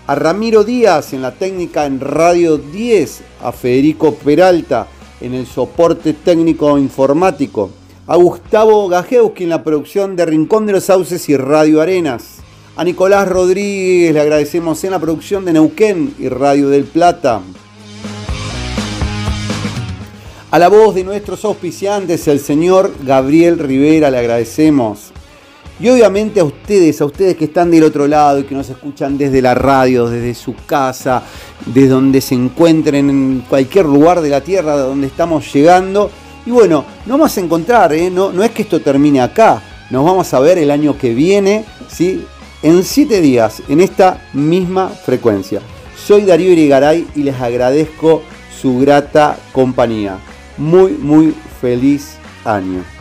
[0.08, 3.22] A Ramiro Díaz en la técnica en Radio 10.
[3.44, 4.88] A Federico Peralta
[5.22, 7.72] en el soporte técnico informático,
[8.06, 12.38] a Gustavo Gajewski en la producción de Rincón de los Sauces y Radio Arenas,
[12.76, 17.42] a Nicolás Rodríguez le agradecemos en la producción de Neuquén y Radio del Plata.
[20.52, 25.12] A la voz de nuestros auspiciantes, el señor Gabriel Rivera, le agradecemos.
[25.80, 29.18] Y obviamente a ustedes, a ustedes que están del otro lado y que nos escuchan
[29.18, 31.22] desde la radio, desde su casa,
[31.66, 36.10] desde donde se encuentren en cualquier lugar de la tierra de donde estamos llegando.
[36.48, 38.10] Y bueno, nos vamos a encontrar, ¿eh?
[38.10, 41.66] no, no es que esto termine acá, nos vamos a ver el año que viene,
[41.88, 42.26] ¿sí?
[42.64, 45.62] en siete días, en esta misma frecuencia.
[45.96, 48.24] Soy Darío Irigaray y les agradezco
[48.62, 50.18] su grata compañía.
[50.58, 52.97] Muy, muy feliz año.